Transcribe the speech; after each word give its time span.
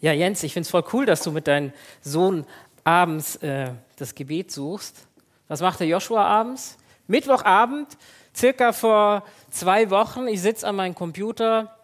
Ja, 0.00 0.12
Jens, 0.12 0.44
ich 0.44 0.52
finde 0.52 0.66
es 0.66 0.70
voll 0.70 0.84
cool, 0.92 1.06
dass 1.06 1.22
du 1.22 1.32
mit 1.32 1.48
deinem 1.48 1.72
Sohn 2.02 2.46
abends 2.84 3.36
äh, 3.36 3.72
das 3.96 4.14
Gebet 4.14 4.52
suchst. 4.52 5.08
Was 5.48 5.60
macht 5.60 5.80
der 5.80 5.88
Joshua 5.88 6.24
abends? 6.24 6.78
Mittwochabend, 7.08 7.88
circa 8.36 8.72
vor 8.72 9.24
zwei 9.50 9.90
Wochen. 9.90 10.28
Ich 10.28 10.40
sitze 10.40 10.68
an 10.68 10.76
meinem 10.76 10.94
Computer, 10.94 11.76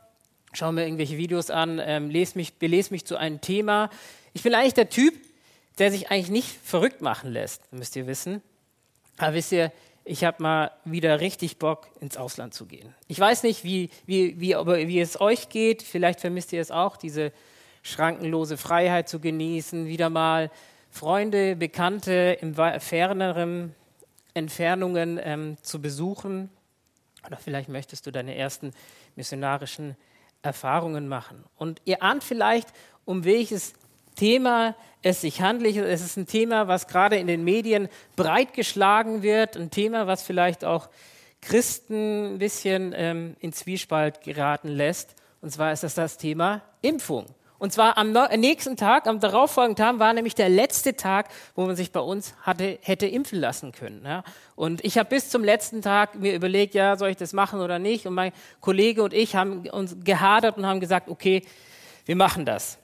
schaue 0.52 0.72
mir 0.72 0.84
irgendwelche 0.84 1.16
Videos 1.16 1.50
an, 1.50 1.80
ähm, 1.84 2.08
lese 2.08 2.38
mich, 2.38 2.54
belese 2.54 2.92
mich 2.92 3.04
zu 3.04 3.16
einem 3.16 3.40
Thema. 3.40 3.90
Ich 4.32 4.44
bin 4.44 4.54
eigentlich 4.54 4.74
der 4.74 4.90
Typ, 4.90 5.14
der 5.78 5.90
sich 5.90 6.10
eigentlich 6.10 6.30
nicht 6.30 6.56
verrückt 6.62 7.02
machen 7.02 7.32
lässt, 7.32 7.72
müsst 7.72 7.96
ihr 7.96 8.06
wissen. 8.06 8.42
Aber 9.16 9.34
wisst 9.34 9.50
ihr, 9.50 9.72
ich 10.04 10.22
habe 10.22 10.40
mal 10.40 10.70
wieder 10.84 11.18
richtig 11.18 11.58
Bock, 11.58 11.88
ins 12.00 12.16
Ausland 12.16 12.54
zu 12.54 12.66
gehen. 12.66 12.94
Ich 13.08 13.18
weiß 13.18 13.42
nicht, 13.42 13.64
wie, 13.64 13.90
wie, 14.06 14.38
wie, 14.40 14.54
wie 14.54 15.00
es 15.00 15.20
euch 15.20 15.48
geht. 15.48 15.82
Vielleicht 15.82 16.20
vermisst 16.20 16.52
ihr 16.52 16.60
es 16.60 16.70
auch, 16.70 16.96
diese 16.96 17.32
schrankenlose 17.84 18.56
Freiheit 18.56 19.08
zu 19.08 19.20
genießen, 19.20 19.86
wieder 19.86 20.10
mal 20.10 20.50
Freunde, 20.90 21.54
Bekannte 21.54 22.36
in 22.40 22.54
ferneren 22.54 23.74
Entfernungen 24.32 25.20
ähm, 25.22 25.56
zu 25.62 25.80
besuchen. 25.80 26.50
Oder 27.26 27.36
vielleicht 27.36 27.68
möchtest 27.68 28.06
du 28.06 28.10
deine 28.10 28.36
ersten 28.36 28.72
missionarischen 29.16 29.96
Erfahrungen 30.42 31.08
machen. 31.08 31.44
Und 31.56 31.80
ihr 31.84 32.02
ahnt 32.02 32.24
vielleicht, 32.24 32.68
um 33.04 33.24
welches 33.24 33.74
Thema 34.16 34.74
es 35.02 35.20
sich 35.20 35.42
handelt. 35.42 35.76
Es 35.76 36.00
ist 36.02 36.16
ein 36.16 36.26
Thema, 36.26 36.68
was 36.68 36.86
gerade 36.86 37.16
in 37.16 37.26
den 37.26 37.44
Medien 37.44 37.88
breit 38.16 38.54
geschlagen 38.54 39.22
wird, 39.22 39.56
ein 39.56 39.70
Thema, 39.70 40.06
was 40.06 40.22
vielleicht 40.22 40.64
auch 40.64 40.88
Christen 41.42 42.34
ein 42.34 42.38
bisschen 42.38 42.94
ähm, 42.96 43.36
in 43.40 43.52
Zwiespalt 43.52 44.22
geraten 44.22 44.68
lässt. 44.68 45.14
Und 45.42 45.50
zwar 45.50 45.72
ist 45.72 45.82
das 45.82 45.94
das 45.94 46.16
Thema 46.16 46.62
Impfung. 46.80 47.26
Und 47.64 47.70
zwar 47.70 47.96
am 47.96 48.12
nächsten 48.12 48.76
Tag, 48.76 49.06
am 49.06 49.20
darauffolgenden 49.20 49.82
Tag, 49.82 49.98
war 49.98 50.12
nämlich 50.12 50.34
der 50.34 50.50
letzte 50.50 50.96
Tag, 50.96 51.30
wo 51.54 51.64
man 51.64 51.76
sich 51.76 51.92
bei 51.92 52.00
uns 52.00 52.34
hatte, 52.42 52.78
hätte 52.82 53.06
impfen 53.06 53.40
lassen 53.40 53.72
können. 53.72 54.02
Ja. 54.04 54.22
Und 54.54 54.84
ich 54.84 54.98
habe 54.98 55.08
bis 55.08 55.30
zum 55.30 55.42
letzten 55.42 55.80
Tag 55.80 56.14
mir 56.14 56.34
überlegt, 56.34 56.74
ja, 56.74 56.98
soll 56.98 57.08
ich 57.08 57.16
das 57.16 57.32
machen 57.32 57.60
oder 57.60 57.78
nicht? 57.78 58.06
Und 58.06 58.12
mein 58.12 58.32
Kollege 58.60 59.02
und 59.02 59.14
ich 59.14 59.34
haben 59.34 59.66
uns 59.70 59.96
gehadert 60.04 60.58
und 60.58 60.66
haben 60.66 60.78
gesagt, 60.78 61.08
okay, 61.08 61.40
wir 62.04 62.16
machen 62.16 62.44
das. 62.44 62.76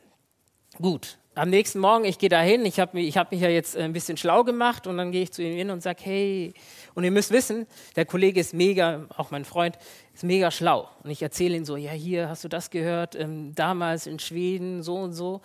Gut, 0.80 1.18
am 1.34 1.48
nächsten 1.48 1.78
Morgen, 1.78 2.04
ich 2.04 2.18
gehe 2.18 2.28
da 2.28 2.40
hin, 2.40 2.64
ich 2.66 2.80
habe 2.80 2.96
mich, 2.96 3.16
hab 3.16 3.30
mich 3.30 3.40
ja 3.40 3.48
jetzt 3.48 3.76
ein 3.76 3.92
bisschen 3.92 4.16
schlau 4.16 4.44
gemacht 4.44 4.86
und 4.86 4.96
dann 4.96 5.12
gehe 5.12 5.22
ich 5.22 5.32
zu 5.32 5.42
ihm 5.42 5.54
hin 5.54 5.70
und 5.70 5.82
sage, 5.82 6.00
hey, 6.02 6.54
und 6.94 7.04
ihr 7.04 7.10
müsst 7.10 7.30
wissen, 7.30 7.66
der 7.96 8.04
Kollege 8.04 8.40
ist 8.40 8.52
mega, 8.52 9.06
auch 9.16 9.30
mein 9.30 9.44
Freund, 9.44 9.78
ist 10.12 10.24
mega 10.24 10.50
schlau. 10.50 10.88
Und 11.04 11.10
ich 11.10 11.22
erzähle 11.22 11.56
ihm 11.56 11.64
so, 11.64 11.76
ja, 11.76 11.92
hier, 11.92 12.28
hast 12.28 12.42
du 12.44 12.48
das 12.48 12.70
gehört, 12.70 13.14
ähm, 13.14 13.54
damals 13.54 14.06
in 14.06 14.18
Schweden, 14.18 14.82
so 14.82 14.96
und 14.96 15.12
so. 15.12 15.40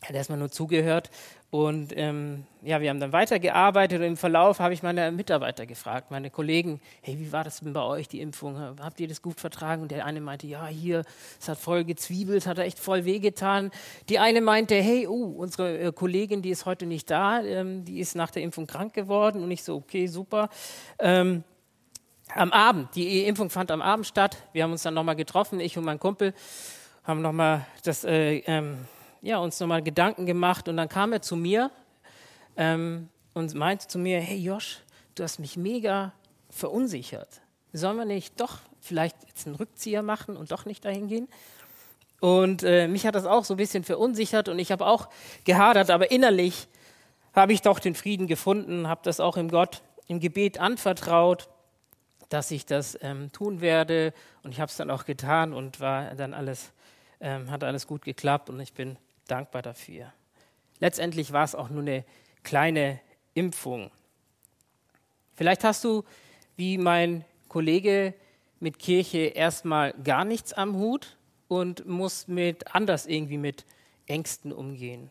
Er 0.00 0.08
hat 0.10 0.16
erstmal 0.16 0.38
nur 0.38 0.50
zugehört 0.50 1.10
und 1.56 1.96
ähm, 1.96 2.44
ja, 2.60 2.82
wir 2.82 2.90
haben 2.90 3.00
dann 3.00 3.14
weitergearbeitet 3.14 4.00
und 4.00 4.06
im 4.06 4.16
Verlauf 4.18 4.60
habe 4.60 4.74
ich 4.74 4.82
meine 4.82 5.10
Mitarbeiter 5.10 5.64
gefragt, 5.64 6.10
meine 6.10 6.28
Kollegen, 6.28 6.82
hey, 7.00 7.18
wie 7.18 7.32
war 7.32 7.44
das 7.44 7.60
denn 7.60 7.72
bei 7.72 7.80
euch, 7.80 8.08
die 8.08 8.20
Impfung? 8.20 8.58
Habt 8.78 9.00
ihr 9.00 9.08
das 9.08 9.22
gut 9.22 9.40
vertragen? 9.40 9.80
Und 9.80 9.90
der 9.90 10.04
eine 10.04 10.20
meinte, 10.20 10.46
ja, 10.46 10.66
hier, 10.66 11.02
es 11.40 11.48
hat 11.48 11.56
voll 11.56 11.84
gezwiebelt, 11.84 12.46
hat 12.46 12.58
echt 12.58 12.78
voll 12.78 13.06
wehgetan. 13.06 13.70
Die 14.10 14.18
eine 14.18 14.42
meinte, 14.42 14.74
hey, 14.74 15.06
uh, 15.06 15.34
unsere 15.38 15.78
äh, 15.78 15.92
Kollegin, 15.92 16.42
die 16.42 16.50
ist 16.50 16.66
heute 16.66 16.84
nicht 16.84 17.10
da, 17.10 17.40
ähm, 17.40 17.86
die 17.86 18.00
ist 18.00 18.16
nach 18.16 18.30
der 18.30 18.42
Impfung 18.42 18.66
krank 18.66 18.92
geworden. 18.92 19.42
Und 19.42 19.50
ich 19.50 19.64
so, 19.64 19.76
okay, 19.76 20.08
super. 20.08 20.50
Ähm, 20.98 21.42
am 22.34 22.52
Abend, 22.52 22.94
die 22.96 23.24
Impfung 23.24 23.48
fand 23.48 23.70
am 23.70 23.80
Abend 23.80 24.06
statt. 24.06 24.36
Wir 24.52 24.62
haben 24.62 24.72
uns 24.72 24.82
dann 24.82 24.92
nochmal 24.92 25.16
getroffen, 25.16 25.58
ich 25.60 25.78
und 25.78 25.84
mein 25.84 25.98
Kumpel, 25.98 26.34
haben 27.02 27.22
nochmal 27.22 27.64
das 27.82 28.04
äh, 28.04 28.42
ähm, 28.46 28.76
ja, 29.26 29.38
uns 29.38 29.58
nochmal 29.58 29.82
Gedanken 29.82 30.24
gemacht 30.24 30.68
und 30.68 30.76
dann 30.76 30.88
kam 30.88 31.12
er 31.12 31.20
zu 31.20 31.34
mir 31.34 31.72
ähm, 32.56 33.08
und 33.34 33.52
meinte 33.54 33.88
zu 33.88 33.98
mir, 33.98 34.20
hey 34.20 34.38
Josh, 34.38 34.78
du 35.16 35.24
hast 35.24 35.40
mich 35.40 35.56
mega 35.56 36.12
verunsichert. 36.48 37.40
Sollen 37.72 37.96
wir 37.96 38.04
nicht 38.04 38.40
doch 38.40 38.58
vielleicht 38.80 39.16
jetzt 39.26 39.48
einen 39.48 39.56
Rückzieher 39.56 40.02
machen 40.02 40.36
und 40.36 40.52
doch 40.52 40.64
nicht 40.64 40.84
dahin 40.84 41.08
gehen? 41.08 41.28
Und 42.20 42.62
äh, 42.62 42.86
mich 42.86 43.04
hat 43.04 43.16
das 43.16 43.26
auch 43.26 43.44
so 43.44 43.54
ein 43.54 43.56
bisschen 43.56 43.82
verunsichert 43.82 44.48
und 44.48 44.60
ich 44.60 44.70
habe 44.70 44.86
auch 44.86 45.08
gehadert, 45.44 45.90
aber 45.90 46.12
innerlich 46.12 46.68
habe 47.34 47.52
ich 47.52 47.62
doch 47.62 47.80
den 47.80 47.96
Frieden 47.96 48.28
gefunden, 48.28 48.86
habe 48.86 49.00
das 49.02 49.18
auch 49.18 49.36
im 49.36 49.50
Gott, 49.50 49.82
im 50.06 50.20
Gebet 50.20 50.60
anvertraut, 50.60 51.48
dass 52.28 52.52
ich 52.52 52.64
das 52.64 52.96
ähm, 53.02 53.32
tun 53.32 53.60
werde 53.60 54.14
und 54.44 54.52
ich 54.52 54.60
habe 54.60 54.70
es 54.70 54.76
dann 54.76 54.90
auch 54.90 55.04
getan 55.04 55.52
und 55.52 55.80
war 55.80 56.14
dann 56.14 56.32
alles, 56.32 56.72
ähm, 57.20 57.50
hat 57.50 57.64
alles 57.64 57.88
gut 57.88 58.02
geklappt 58.02 58.48
und 58.50 58.60
ich 58.60 58.72
bin 58.72 58.96
dankbar 59.26 59.62
dafür. 59.62 60.12
Letztendlich 60.78 61.32
war 61.32 61.44
es 61.44 61.54
auch 61.54 61.70
nur 61.70 61.82
eine 61.82 62.04
kleine 62.42 63.00
Impfung. 63.34 63.90
Vielleicht 65.34 65.64
hast 65.64 65.84
du, 65.84 66.04
wie 66.56 66.78
mein 66.78 67.24
Kollege, 67.48 68.14
mit 68.60 68.78
Kirche 68.78 69.18
erstmal 69.18 69.92
gar 70.04 70.24
nichts 70.24 70.52
am 70.52 70.76
Hut 70.76 71.16
und 71.48 71.86
musst 71.86 72.28
mit 72.28 72.74
anders 72.74 73.06
irgendwie 73.06 73.38
mit 73.38 73.64
Ängsten 74.06 74.52
umgehen. 74.52 75.10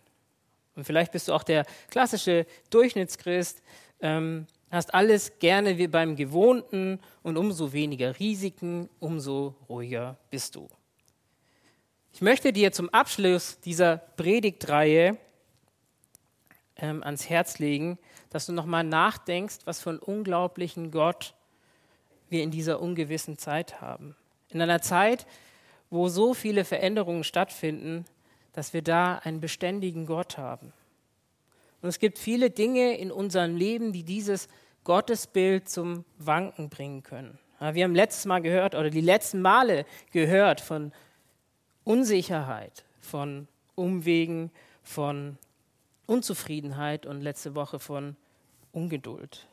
Und 0.76 0.84
vielleicht 0.84 1.12
bist 1.12 1.28
du 1.28 1.34
auch 1.34 1.44
der 1.44 1.66
klassische 1.90 2.46
Durchschnittschrist, 2.70 3.62
ähm, 4.02 4.48
hast 4.72 4.94
alles 4.94 5.40
gerne 5.40 5.78
wie 5.78 5.88
beim 5.88 6.16
Gewohnten 6.16 7.00
und 7.24 7.38
umso 7.38 7.72
weniger 7.72 8.20
Risiken, 8.20 8.90
umso 9.00 9.56
ruhiger 9.70 10.18
bist 10.30 10.56
du. 10.56 10.68
Ich 12.16 12.22
möchte 12.22 12.54
dir 12.54 12.72
zum 12.72 12.88
Abschluss 12.92 13.60
dieser 13.60 13.98
Predigtreihe 13.98 15.18
ähm, 16.78 17.04
ans 17.04 17.30
Herz 17.30 17.60
legen, 17.60 18.00
dass 18.30 18.46
du 18.46 18.54
nochmal 18.54 18.86
nachdenkst, 18.86 19.58
was 19.66 19.82
für 19.82 19.90
einen 19.90 20.00
unglaublichen 20.00 20.92
Gott 20.92 21.34
wir 22.30 22.42
in 22.42 22.52
dieser 22.52 22.80
ungewissen 22.80 23.38
Zeit 23.38 23.82
haben. 23.82 24.16
In 24.48 24.62
einer 24.62 24.82
Zeit, 24.82 25.28
wo 25.90 26.08
so 26.08 26.34
viele 26.34 26.64
Veränderungen 26.64 27.26
stattfinden, 27.26 28.06
dass 28.54 28.72
wir 28.72 28.82
da 28.82 29.18
einen 29.18 29.42
beständigen 29.42 30.06
Gott 30.06 30.38
haben. 30.38 30.72
Und 31.82 31.90
es 31.90 32.00
gibt 32.00 32.18
viele 32.18 32.50
Dinge 32.50 32.96
in 32.98 33.12
unserem 33.12 33.58
Leben, 33.58 33.92
die 33.92 34.04
dieses 34.04 34.48
Gottesbild 34.86 35.68
zum 35.68 36.06
Wanken 36.18 36.70
bringen 36.70 37.04
können. 37.04 37.38
Wir 37.60 37.84
haben 37.84 37.96
letztes 37.96 38.24
Mal 38.24 38.42
gehört 38.42 38.74
oder 38.74 38.90
die 38.90 39.02
letzten 39.02 39.42
Male 39.42 39.86
gehört 40.14 40.62
von 40.62 40.94
Unsicherheit, 41.86 42.84
von 43.00 43.48
Umwegen, 43.76 44.52
von 44.84 45.38
Unzufriedenheit 46.08 47.06
und 47.06 47.22
letzte 47.22 47.56
Woche 47.56 47.80
von 47.80 48.18
Ungeduld. 48.74 49.48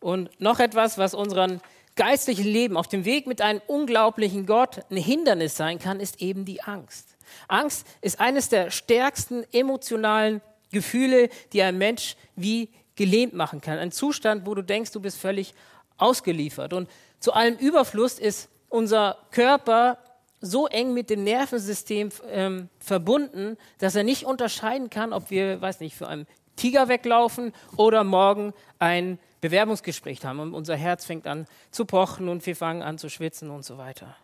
Und 0.00 0.28
noch 0.40 0.60
etwas, 0.60 0.98
was 0.98 1.14
unseren 1.14 1.60
geistlichen 1.94 2.44
Leben 2.44 2.76
auf 2.76 2.88
dem 2.88 3.04
Weg 3.04 3.26
mit 3.26 3.40
einem 3.40 3.60
unglaublichen 3.66 4.46
Gott 4.46 4.80
ein 4.90 4.96
Hindernis 4.96 5.56
sein 5.56 5.78
kann, 5.78 6.00
ist 6.00 6.20
eben 6.20 6.44
die 6.44 6.62
Angst. 6.62 7.16
Angst 7.48 7.86
ist 8.00 8.20
eines 8.20 8.48
der 8.48 8.70
stärksten 8.70 9.44
emotionalen 9.52 10.40
Gefühle, 10.70 11.28
die 11.52 11.62
ein 11.62 11.78
Mensch 11.78 12.16
wie 12.34 12.68
gelähmt 12.96 13.34
machen 13.34 13.60
kann. 13.60 13.78
Ein 13.78 13.92
Zustand, 13.92 14.46
wo 14.46 14.54
du 14.54 14.62
denkst, 14.62 14.90
du 14.92 15.00
bist 15.00 15.18
völlig 15.18 15.54
ausgeliefert. 15.98 16.72
Und 16.72 16.90
zu 17.20 17.32
allem 17.32 17.56
Überfluss 17.56 18.18
ist 18.18 18.48
unser 18.68 19.18
Körper 19.30 19.98
so 20.42 20.66
eng 20.66 20.92
mit 20.92 21.08
dem 21.08 21.24
Nervensystem 21.24 22.10
ähm, 22.28 22.68
verbunden, 22.80 23.56
dass 23.78 23.94
er 23.94 24.02
nicht 24.02 24.26
unterscheiden 24.26 24.90
kann, 24.90 25.12
ob 25.12 25.30
wir, 25.30 25.62
weiß 25.62 25.80
nicht, 25.80 25.96
für 25.96 26.08
einen 26.08 26.26
Tiger 26.56 26.88
weglaufen 26.88 27.52
oder 27.76 28.04
morgen 28.04 28.52
ein 28.78 29.18
Bewerbungsgespräch 29.40 30.24
haben 30.24 30.40
und 30.40 30.52
unser 30.52 30.76
Herz 30.76 31.04
fängt 31.04 31.26
an 31.26 31.46
zu 31.70 31.84
pochen 31.84 32.28
und 32.28 32.44
wir 32.44 32.56
fangen 32.56 32.82
an 32.82 32.98
zu 32.98 33.08
schwitzen 33.08 33.50
und 33.50 33.64
so 33.64 33.78
weiter. 33.78 34.16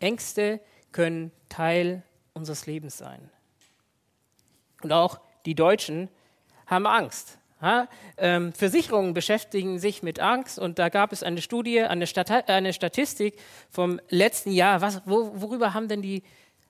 Ängste 0.00 0.60
können 0.92 1.32
Teil 1.48 2.02
unseres 2.34 2.66
Lebens 2.66 2.98
sein. 2.98 3.30
Und 4.82 4.92
auch 4.92 5.20
die 5.46 5.54
Deutschen 5.54 6.08
haben 6.66 6.86
Angst. 6.86 7.38
Ja, 7.66 7.88
ähm, 8.16 8.52
Versicherungen 8.52 9.12
beschäftigen 9.12 9.80
sich 9.80 10.04
mit 10.04 10.20
Angst 10.20 10.56
und 10.56 10.78
da 10.78 10.88
gab 10.88 11.10
es 11.10 11.24
eine 11.24 11.42
Studie, 11.42 11.80
eine, 11.80 12.06
Stat 12.06 12.48
eine 12.48 12.72
Statistik 12.72 13.40
vom 13.70 14.00
letzten 14.08 14.52
Jahr. 14.52 14.82
Was, 14.82 15.02
wo, 15.04 15.32
worüber 15.34 15.74
haben 15.74 15.88
denn 15.88 16.00
die 16.00 16.22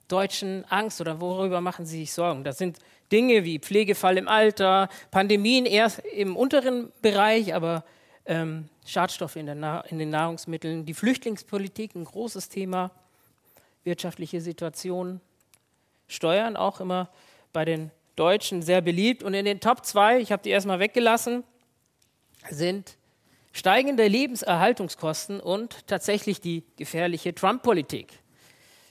Deutschen 0.09 0.65
Angst 0.71 1.03
oder 1.03 1.21
worüber 1.21 1.61
machen 1.61 1.85
sie 1.85 1.99
sich 1.99 2.15
Sorgen? 2.15 2.45
Das 2.45 2.57
sind 2.57 2.79
Dinge 3.13 3.45
wie 3.45 3.59
Pflegefall 3.59 4.17
im 4.17 4.27
Alter, 4.27 4.89
Pandemien 5.11 5.67
erst 5.67 5.99
im 5.99 6.35
unteren 6.35 6.91
Bereich, 7.03 7.55
aber 7.55 7.85
ähm, 8.25 8.71
Schadstoffe 8.87 9.37
in, 9.37 9.49
in 9.49 9.99
den 9.99 10.09
Nahrungsmitteln, 10.09 10.87
die 10.87 10.95
Flüchtlingspolitik, 10.95 11.95
ein 11.95 12.05
großes 12.05 12.49
Thema, 12.49 12.91
wirtschaftliche 13.85 14.41
Situation, 14.41 15.21
Steuern 16.09 16.57
auch 16.57 16.81
immer 16.81 17.11
bei 17.53 17.67
den 17.67 17.91
Deutschen 18.17 18.63
sehr 18.63 18.81
beliebt. 18.81 19.23
Und 19.23 19.35
in 19.35 19.45
den 19.45 19.61
Top 19.61 19.85
2, 19.85 20.19
ich 20.21 20.33
habe 20.33 20.43
die 20.43 20.51
erstmal 20.51 20.81
weggelassen, 20.81 21.45
sind 22.51 22.97
steigende 23.53 24.07
Lebenserhaltungskosten 24.07 25.41
und 25.41 25.87
tatsächlich 25.87 26.41
die 26.41 26.65
gefährliche 26.77 27.35
Trump-Politik. 27.35 28.13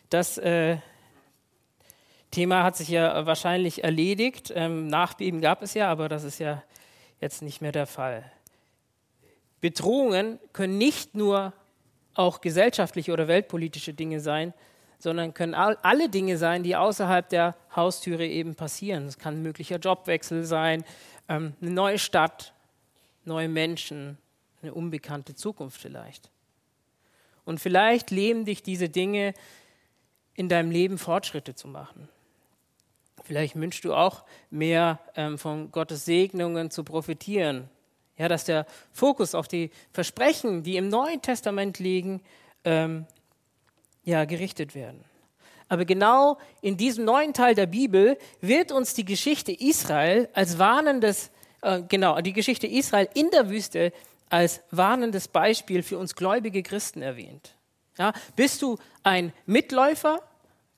Das, 0.10 0.38
äh, 0.38 0.78
Thema 2.36 2.64
hat 2.64 2.76
sich 2.76 2.90
ja 2.90 3.26
wahrscheinlich 3.26 3.86
erledigt. 3.86 4.52
Ähm, 4.54 4.88
Nachbeben 4.88 5.40
gab 5.40 5.62
es 5.62 5.74
ja, 5.74 5.90
aber 5.90 6.10
das 6.10 6.26
ist 6.26 6.40
ja 6.40 6.64
jetzt 7.22 7.42
nicht 7.42 7.62
mehr 7.62 7.72
der 7.72 7.88
Fall. 7.88 8.30
Bedrohungen 9.62 10.38
können 10.52 10.78
nicht 10.78 11.16
nur 11.16 11.54
auch 12.14 12.42
gesellschaftliche 12.42 13.14
oder 13.14 13.30
weltpolitische 13.30 13.94
Dinge 13.94 14.20
sein, 14.20 14.54
sondern 15.00 15.34
können 15.34 15.54
alle 15.54 16.10
Dinge 16.10 16.38
sein, 16.38 16.64
die 16.64 16.76
außerhalb 16.76 17.28
der 17.30 17.56
Haustüre 17.76 18.26
eben 18.26 18.56
passieren. 18.56 19.06
Es 19.06 19.18
kann 19.18 19.36
ein 19.36 19.44
möglicher 19.44 19.78
Jobwechsel 19.78 20.44
sein, 20.46 20.84
ähm, 21.30 21.54
eine 21.62 21.72
neue 21.72 22.00
Stadt, 22.00 22.54
neue 23.24 23.50
Menschen, 23.50 24.18
eine 24.62 24.74
unbekannte 24.74 25.36
Zukunft 25.36 25.80
vielleicht. 25.80 26.30
Und 27.44 27.60
vielleicht 27.60 28.12
leben 28.12 28.46
dich 28.46 28.64
diese 28.64 28.90
Dinge 28.90 29.34
in 30.34 30.50
deinem 30.50 30.72
Leben 30.72 30.98
Fortschritte 30.98 31.56
zu 31.56 31.68
machen. 31.68 32.10
Vielleicht 33.24 33.56
wünschst 33.56 33.84
du 33.86 33.94
auch 33.94 34.24
mehr 34.50 35.00
ähm, 35.16 35.38
von 35.38 35.72
Gottes 35.72 36.06
Segnungen 36.06 36.70
zu 36.70 36.84
profitieren. 36.84 37.70
Ja, 38.18 38.30
dass 38.30 38.46
der 38.46 38.66
Fokus 38.92 39.36
auf 39.36 39.48
die 39.48 39.72
Versprechen, 39.92 40.64
die 40.64 40.78
im 40.78 40.90
Neuen 40.90 41.22
Testament 41.22 41.80
liegen, 41.80 42.22
ähm, 42.64 43.06
ja, 44.06 44.26
gerichtet 44.26 44.76
werden. 44.76 45.04
Aber 45.68 45.84
genau 45.84 46.38
in 46.62 46.78
diesem 46.78 47.06
neuen 47.06 47.34
Teil 47.34 47.56
der 47.56 47.66
Bibel 47.66 48.18
wird 48.40 48.72
uns 48.72 48.94
die 48.94 49.04
Geschichte 49.04 49.52
Israel 49.52 50.30
als 50.34 50.60
warnendes, 50.60 51.32
äh, 51.62 51.82
genau, 51.82 52.22
die 52.22 52.34
Geschichte 52.34 52.68
Israel 52.68 53.10
in 53.16 53.32
der 53.32 53.50
Wüste 53.50 53.92
als 54.30 54.62
warnendes 54.72 55.28
Beispiel 55.28 55.82
für 55.84 55.98
uns 55.98 56.16
gläubige 56.16 56.62
Christen 56.62 57.02
erwähnt. 57.02 57.56
Ja, 57.98 58.14
bist 58.36 58.62
du 58.62 58.78
ein 59.04 59.34
Mitläufer? 59.46 60.22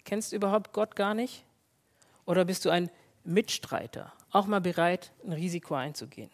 Kennst 0.05 0.31
du 0.31 0.35
überhaupt 0.37 0.71
Gott 0.71 0.95
gar 0.95 1.13
nicht? 1.13 1.43
Oder 2.25 2.45
bist 2.45 2.63
du 2.65 2.69
ein 2.69 2.89
Mitstreiter? 3.23 4.13
Auch 4.31 4.45
mal 4.45 4.61
bereit, 4.61 5.11
ein 5.25 5.33
Risiko 5.33 5.75
einzugehen. 5.75 6.29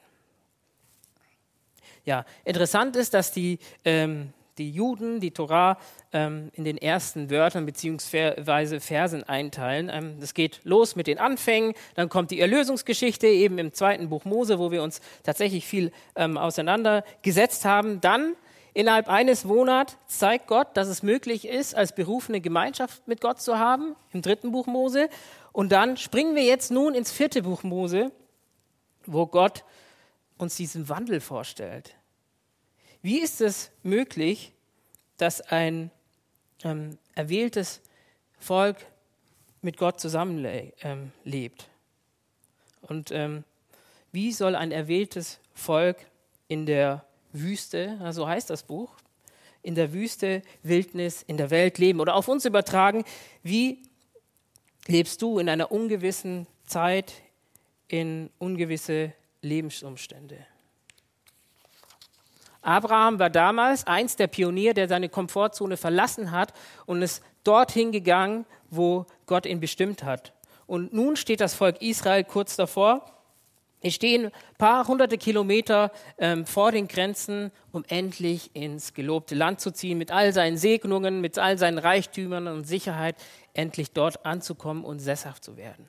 Ja, 2.06 2.26
interessant 2.44 2.96
ist, 2.96 3.14
dass 3.14 3.32
die 3.32 3.60
ähm, 3.86 4.34
die 4.58 4.72
Juden 4.72 5.20
die 5.20 5.32
Torah 5.32 5.78
ähm, 6.12 6.52
in 6.54 6.64
den 6.64 6.78
ersten 6.78 7.30
Wörtern 7.30 7.66
bzw. 7.66 8.80
Versen 8.80 9.24
einteilen. 9.24 9.90
Ähm, 9.92 10.20
das 10.20 10.34
geht 10.34 10.62
los 10.64 10.96
mit 10.96 11.08
den 11.08 11.18
Anfängen, 11.18 11.74
dann 11.96 12.10
kommt 12.10 12.32
die 12.32 12.40
Erlösungsgeschichte 12.40 13.28
eben 13.28 13.58
im 13.58 13.74
zweiten 13.74 14.10
Buch 14.10 14.26
Mose, 14.26 14.60
wo 14.60 14.72
wir 14.72 14.84
uns 14.84 15.02
tatsächlich 15.24 15.66
viel 15.66 15.92
ähm, 16.16 16.38
auseinandergesetzt 16.38 17.66
haben. 17.66 18.02
Dann 18.02 18.36
innerhalb 18.74 19.10
eines 19.10 19.44
Monats 19.44 19.98
zeigt 20.08 20.48
Gott, 20.48 20.76
dass 20.76 20.88
es 20.88 21.04
möglich 21.04 21.48
ist, 21.48 21.76
als 21.76 21.96
berufene 21.96 22.42
Gemeinschaft 22.42 23.08
mit 23.08 23.22
Gott 23.22 23.42
zu 23.42 23.58
haben, 23.58 23.96
im 24.12 24.22
dritten 24.22 24.52
Buch 24.52 24.68
Mose. 24.68 25.10
Und 25.52 25.72
dann 25.72 25.98
springen 25.98 26.36
wir 26.36 26.44
jetzt 26.44 26.72
nun 26.72 26.96
ins 26.96 27.12
vierte 27.12 27.44
Buch 27.44 27.64
Mose, 27.64 28.12
wo 29.06 29.26
Gott 29.28 29.64
uns 30.38 30.56
diesen 30.56 30.90
Wandel 30.90 31.22
vorstellt 31.22 31.96
wie 33.04 33.20
ist 33.20 33.42
es 33.42 33.70
möglich, 33.84 34.54
dass 35.18 35.42
ein 35.42 35.92
ähm, 36.64 36.98
erwähltes 37.14 37.82
Volk 38.40 38.78
mit 39.62 39.78
Gott 39.78 40.00
zusammenlebt? 40.00 40.74
Ähm, 40.84 41.12
Und 42.82 43.12
ähm, 43.12 43.44
wie 44.12 44.32
soll 44.32 44.56
ein 44.56 44.72
erwähltes 44.72 45.40
Volk 45.54 45.98
in 46.48 46.66
der 46.66 47.06
Wüste, 47.34 48.00
so 48.12 48.28
heißt 48.28 48.50
das 48.50 48.64
Buch, 48.64 48.96
in 49.64 49.76
der 49.76 49.92
Wüste, 49.92 50.42
Wildnis, 50.62 51.24
in 51.24 51.38
der 51.38 51.50
Welt 51.50 51.78
leben? 51.80 52.00
Oder 52.00 52.16
auf 52.16 52.28
uns 52.28 52.46
übertragen, 52.46 53.04
wie 53.42 53.82
lebst 54.88 55.22
du 55.22 55.40
in 55.40 55.50
einer 55.50 55.72
ungewissen 55.72 56.48
Zeit 56.66 57.14
in 57.88 58.30
ungewisse 58.40 59.14
Lebensumstände? 59.42 60.46
Abraham 62.64 63.20
war 63.20 63.30
damals 63.30 63.86
eins 63.86 64.16
der 64.16 64.28
Pioniere, 64.28 64.74
der 64.74 64.88
seine 64.88 65.10
Komfortzone 65.10 65.78
verlassen 65.78 66.32
hat 66.32 66.54
und 66.86 67.02
ist 67.02 67.24
dorthin 67.44 67.92
gegangen, 67.92 68.46
wo 68.70 69.06
Gott 69.26 69.46
ihn 69.46 69.60
bestimmt 69.60 70.04
hat. 70.04 70.34
Und 70.66 70.94
nun 70.94 71.16
steht 71.16 71.42
das 71.42 71.54
Volk 71.54 71.82
Israel 71.82 72.24
kurz 72.24 72.56
davor. 72.56 73.06
Sie 73.82 73.92
stehen 73.92 74.28
ein 74.28 74.32
paar 74.58 74.88
hunderte 74.88 75.18
Kilometer 75.18 75.92
ähm, 76.18 76.46
vor 76.46 76.72
den 76.72 76.88
Grenzen, 76.88 77.52
um 77.74 77.84
endlich 77.90 78.56
ins 78.56 78.94
gelobte 78.94 79.36
Land 79.36 79.60
zu 79.60 79.72
ziehen, 79.72 79.98
mit 79.98 80.10
all 80.10 80.32
seinen 80.32 80.56
Segnungen, 80.56 81.20
mit 81.20 81.38
all 81.38 81.58
seinen 81.58 81.78
Reichtümern 81.78 82.48
und 82.48 82.66
Sicherheit, 82.66 83.18
endlich 83.54 83.92
dort 83.92 84.26
anzukommen 84.26 84.86
und 84.86 85.00
sesshaft 85.00 85.44
zu 85.44 85.58
werden. 85.58 85.86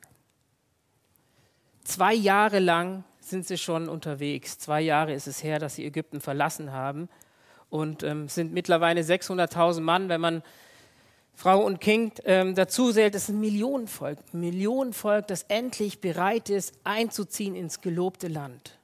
Zwei 1.84 2.14
Jahre 2.14 2.58
lang 2.58 3.04
sind 3.30 3.46
sie 3.46 3.58
schon 3.58 3.88
unterwegs. 3.88 4.58
Zwei 4.58 4.80
Jahre 4.80 5.12
ist 5.12 5.26
es 5.26 5.42
her, 5.42 5.58
dass 5.58 5.76
sie 5.76 5.84
Ägypten 5.84 6.20
verlassen 6.20 6.72
haben 6.72 7.08
und 7.70 8.02
ähm, 8.02 8.28
sind 8.28 8.52
mittlerweile 8.52 9.00
600.000 9.00 9.80
Mann. 9.80 10.08
Wenn 10.08 10.20
man 10.20 10.42
Frau 11.34 11.64
und 11.64 11.80
Kind 11.80 12.20
ähm, 12.24 12.54
dazu 12.54 12.92
zählt, 12.92 13.14
ist 13.14 13.28
ein 13.28 13.40
Millionenvolk, 13.40 14.18
ein 14.32 14.40
Millionenvolk, 14.40 15.26
das 15.26 15.42
endlich 15.44 16.00
bereit 16.00 16.48
ist, 16.50 16.74
einzuziehen 16.84 17.56
ins 17.56 17.80
gelobte 17.80 18.28
Land. 18.28 18.78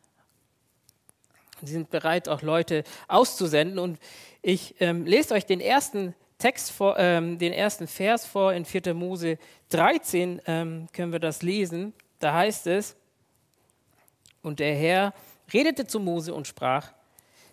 Sie 1.62 1.72
sind 1.72 1.90
bereit, 1.90 2.28
auch 2.28 2.42
Leute 2.42 2.84
auszusenden. 3.06 3.78
Und 3.78 3.98
ich 4.42 4.74
ähm, 4.80 5.04
lese 5.04 5.34
euch 5.34 5.46
den 5.46 5.60
ersten 5.60 6.14
Text 6.38 6.72
vor, 6.72 6.98
ähm, 6.98 7.38
den 7.38 7.52
ersten 7.52 7.86
Vers 7.86 8.26
vor 8.26 8.52
in 8.54 8.64
4. 8.64 8.94
Mose 8.94 9.38
13, 9.68 10.40
ähm, 10.46 10.88
können 10.92 11.12
wir 11.12 11.18
das 11.18 11.42
lesen. 11.42 11.92
Da 12.18 12.32
heißt 12.32 12.66
es, 12.66 12.96
und 14.42 14.60
der 14.60 14.74
Herr 14.74 15.14
redete 15.52 15.86
zu 15.86 16.00
Mose 16.00 16.34
und 16.34 16.46
sprach, 16.46 16.92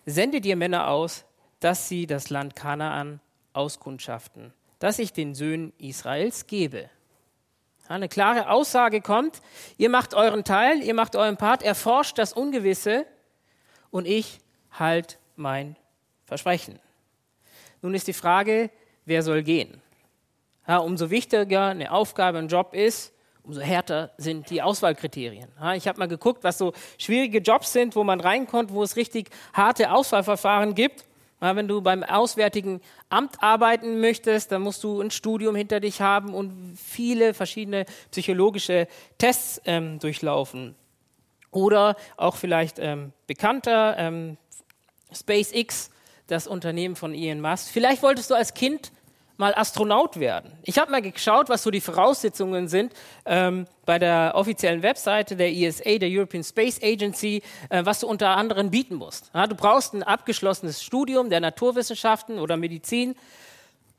sende 0.06 0.42
dir 0.42 0.56
Männer 0.56 0.90
aus, 0.90 1.26
dass 1.60 1.90
sie 1.90 2.08
das 2.08 2.30
Land 2.30 2.56
Kanaan 2.56 3.20
auskundschaften, 3.54 4.54
das 4.80 5.00
ich 5.00 5.14
den 5.14 5.34
Söhnen 5.34 5.74
Israels 5.78 6.48
gebe. 6.48 6.90
Eine 7.88 8.10
klare 8.10 8.50
Aussage 8.50 9.02
kommt, 9.02 9.42
ihr 9.78 9.90
macht 9.90 10.14
euren 10.14 10.44
Teil, 10.44 10.82
ihr 10.84 10.94
macht 10.94 11.16
euren 11.16 11.38
Part, 11.38 11.64
erforscht 11.64 12.18
das 12.18 12.34
Ungewisse 12.34 13.06
und 13.92 14.06
ich 14.06 14.40
halt 14.72 15.18
mein 15.36 15.78
Versprechen. 16.26 16.80
Nun 17.82 17.94
ist 17.94 18.08
die 18.08 18.14
Frage, 18.14 18.70
wer 19.06 19.24
soll 19.24 19.44
gehen? 19.44 19.82
Ja, 20.68 20.80
umso 20.80 21.10
wichtiger 21.10 21.68
eine 21.68 21.92
Aufgabe, 21.92 22.38
ein 22.40 22.50
Job 22.50 22.74
ist, 22.74 23.14
umso 23.48 23.62
härter 23.62 24.12
sind 24.18 24.50
die 24.50 24.62
Auswahlkriterien. 24.62 25.48
Ich 25.76 25.88
habe 25.88 26.00
mal 26.00 26.08
geguckt, 26.08 26.44
was 26.44 26.58
so 26.58 26.74
schwierige 26.98 27.40
Jobs 27.40 27.72
sind, 27.72 27.96
wo 27.96 28.04
man 28.04 28.20
reinkommt, 28.20 28.74
wo 28.74 28.84
es 28.84 28.98
richtig 28.98 29.30
harte 29.54 29.92
Auswahlverfahren 29.92 30.76
gibt. 30.76 31.06
Wenn 31.40 31.68
du 31.68 31.82
beim 31.82 32.04
Auswärtigen 32.04 32.82
Amt 33.10 33.42
arbeiten 33.42 34.02
möchtest, 34.02 34.52
dann 34.52 34.64
musst 34.64 34.84
du 34.84 35.00
ein 35.00 35.12
Studium 35.12 35.56
hinter 35.56 35.80
dich 35.80 36.02
haben 36.02 36.34
und 36.34 36.76
viele 36.76 37.34
verschiedene 37.34 37.86
psychologische 38.12 38.88
Tests 39.18 39.62
ähm, 39.66 40.00
durchlaufen. 40.00 40.76
Oder 41.52 41.96
auch 42.18 42.36
vielleicht 42.36 42.80
ähm, 42.80 43.14
bekannter 43.28 43.96
ähm, 43.98 44.38
SpaceX, 45.14 45.92
das 46.26 46.48
Unternehmen 46.48 46.96
von 46.98 47.14
Elon 47.14 47.40
Musk. 47.40 47.70
Vielleicht 47.70 48.04
wolltest 48.04 48.30
du 48.30 48.36
als 48.36 48.54
Kind 48.54 48.92
mal 49.38 49.54
Astronaut 49.56 50.20
werden. 50.20 50.52
Ich 50.64 50.78
habe 50.80 50.92
mal 50.92 51.02
geschaut, 51.02 51.48
was 51.48 51.64
so 51.64 51.72
die 51.72 51.82
Voraussetzungen 51.82 52.68
sind 52.68 52.94
ähm, 53.26 53.68
bei 53.86 54.00
der 54.00 54.34
offiziellen 54.36 54.82
Webseite 54.82 55.36
der 55.36 55.52
ESA, 55.52 55.98
der 55.98 56.10
European 56.10 56.44
Space 56.44 56.82
Agency, 56.82 57.42
äh, 57.70 57.86
was 57.86 58.00
du 58.00 58.08
unter 58.08 58.30
anderem 58.30 58.72
bieten 58.72 58.96
musst. 58.96 59.32
Ja, 59.34 59.48
du 59.48 59.56
brauchst 59.56 59.94
ein 59.94 60.04
abgeschlossenes 60.04 60.84
Studium 60.84 61.30
der 61.30 61.40
Naturwissenschaften 61.40 62.40
oder 62.40 62.58
Medizin, 62.58 63.16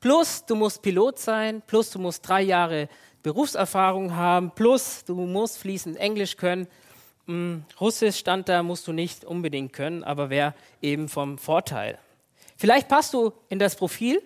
plus 0.01 0.45
du 0.45 0.55
musst 0.55 0.81
Pilot 0.81 1.19
sein, 1.19 1.61
plus 1.65 1.89
du 1.89 1.99
musst 1.99 2.27
drei 2.27 2.41
Jahre 2.41 2.89
Berufserfahrung 3.23 4.15
haben, 4.15 4.51
plus 4.51 5.03
du 5.05 5.15
musst 5.15 5.57
fließend 5.57 5.97
Englisch 5.97 6.37
können. 6.37 6.67
Hm, 7.27 7.63
Russisch 7.79 8.17
stand 8.17 8.49
da, 8.49 8.63
musst 8.63 8.87
du 8.87 8.91
nicht 8.91 9.23
unbedingt 9.23 9.71
können, 9.71 10.03
aber 10.03 10.29
wäre 10.29 10.53
eben 10.81 11.07
vom 11.07 11.37
Vorteil. 11.37 11.97
Vielleicht 12.57 12.89
passt 12.89 13.13
du 13.13 13.31
in 13.47 13.59
das 13.59 13.75
Profil, 13.75 14.21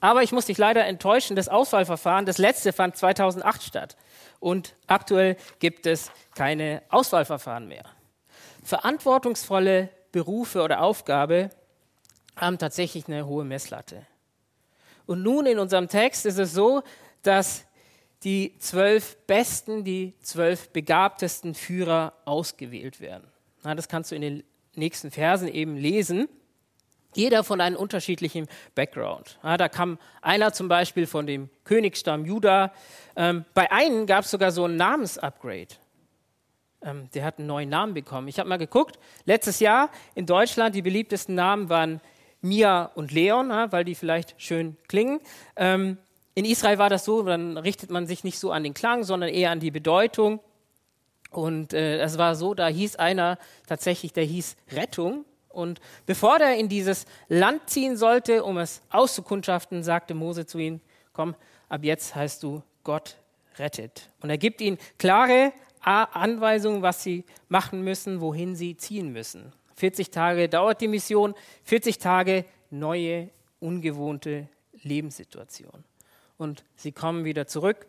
aber 0.00 0.22
ich 0.22 0.32
muss 0.32 0.46
dich 0.46 0.58
leider 0.58 0.84
enttäuschen, 0.84 1.36
das 1.36 1.48
Auswahlverfahren, 1.48 2.26
das 2.26 2.38
letzte 2.38 2.72
fand 2.72 2.96
2008 2.96 3.62
statt. 3.62 3.96
Und 4.40 4.74
aktuell 4.86 5.36
gibt 5.58 5.86
es 5.86 6.10
keine 6.34 6.82
Auswahlverfahren 6.90 7.66
mehr. 7.68 7.84
Verantwortungsvolle 8.62 9.88
Berufe 10.12 10.62
oder 10.62 10.82
Aufgabe 10.82 11.50
haben 12.36 12.58
tatsächlich 12.58 13.06
eine 13.08 13.26
hohe 13.26 13.44
Messlatte. 13.44 14.06
Und 15.06 15.22
nun 15.22 15.46
in 15.46 15.58
unserem 15.58 15.88
Text 15.88 16.26
ist 16.26 16.38
es 16.38 16.52
so, 16.52 16.82
dass 17.22 17.64
die 18.24 18.58
zwölf 18.58 19.16
besten, 19.26 19.84
die 19.84 20.14
zwölf 20.20 20.70
begabtesten 20.70 21.54
Führer 21.54 22.12
ausgewählt 22.24 23.00
werden. 23.00 23.30
Na, 23.62 23.74
das 23.74 23.88
kannst 23.88 24.10
du 24.10 24.16
in 24.16 24.22
den 24.22 24.44
nächsten 24.74 25.10
Versen 25.10 25.48
eben 25.48 25.76
lesen. 25.76 26.28
Jeder 27.16 27.44
von 27.44 27.60
einem 27.60 27.76
unterschiedlichen 27.76 28.46
Background. 28.74 29.38
Ja, 29.42 29.56
da 29.56 29.68
kam 29.68 29.98
einer 30.20 30.52
zum 30.52 30.68
Beispiel 30.68 31.06
von 31.06 31.26
dem 31.26 31.48
Königsstamm 31.64 32.24
Juda. 32.24 32.72
Ähm, 33.16 33.44
bei 33.54 33.70
einem 33.72 34.06
gab 34.06 34.24
es 34.24 34.30
sogar 34.30 34.52
so 34.52 34.66
ein 34.66 34.76
Namensupgrade. 34.76 35.74
Ähm, 36.82 37.08
der 37.14 37.24
hat 37.24 37.38
einen 37.38 37.46
neuen 37.46 37.68
Namen 37.68 37.94
bekommen. 37.94 38.28
Ich 38.28 38.38
habe 38.38 38.48
mal 38.48 38.58
geguckt, 38.58 38.98
letztes 39.24 39.60
Jahr 39.60 39.90
in 40.14 40.26
Deutschland 40.26 40.74
die 40.74 40.82
beliebtesten 40.82 41.34
Namen 41.34 41.68
waren 41.68 42.00
Mia 42.42 42.90
und 42.94 43.12
Leon, 43.12 43.50
ja, 43.50 43.72
weil 43.72 43.84
die 43.84 43.94
vielleicht 43.94 44.34
schön 44.40 44.76
klingen. 44.86 45.20
Ähm, 45.56 45.98
in 46.34 46.44
Israel 46.44 46.76
war 46.76 46.90
das 46.90 47.06
so, 47.06 47.22
dann 47.22 47.56
richtet 47.56 47.90
man 47.90 48.06
sich 48.06 48.22
nicht 48.22 48.38
so 48.38 48.52
an 48.52 48.62
den 48.62 48.74
Klang, 48.74 49.04
sondern 49.04 49.30
eher 49.30 49.50
an 49.50 49.60
die 49.60 49.70
Bedeutung. 49.70 50.40
Und 51.30 51.72
äh, 51.72 51.98
es 52.00 52.18
war 52.18 52.34
so, 52.34 52.52
da 52.54 52.68
hieß 52.68 52.96
einer 52.96 53.38
tatsächlich, 53.66 54.12
der 54.12 54.24
hieß 54.24 54.56
Rettung. 54.72 55.24
Und 55.56 55.80
bevor 56.04 56.38
er 56.38 56.56
in 56.56 56.68
dieses 56.68 57.06
Land 57.28 57.70
ziehen 57.70 57.96
sollte, 57.96 58.44
um 58.44 58.58
es 58.58 58.82
auszukundschaften, 58.90 59.82
sagte 59.82 60.14
Mose 60.14 60.44
zu 60.44 60.58
ihm, 60.58 60.80
komm, 61.12 61.34
ab 61.68 61.82
jetzt 61.82 62.14
heißt 62.14 62.42
du 62.42 62.62
Gott 62.84 63.16
rettet. 63.58 64.10
Und 64.20 64.28
er 64.28 64.38
gibt 64.38 64.60
ihnen 64.60 64.76
klare 64.98 65.52
Anweisungen, 65.80 66.82
was 66.82 67.02
sie 67.02 67.24
machen 67.48 67.82
müssen, 67.82 68.20
wohin 68.20 68.54
sie 68.54 68.76
ziehen 68.76 69.12
müssen. 69.12 69.52
40 69.76 70.10
Tage 70.10 70.48
dauert 70.48 70.80
die 70.80 70.88
Mission, 70.88 71.34
40 71.64 71.98
Tage 71.98 72.44
neue, 72.70 73.30
ungewohnte 73.60 74.48
Lebenssituation. 74.82 75.84
Und 76.36 76.64
sie 76.74 76.92
kommen 76.92 77.24
wieder 77.24 77.46
zurück 77.46 77.86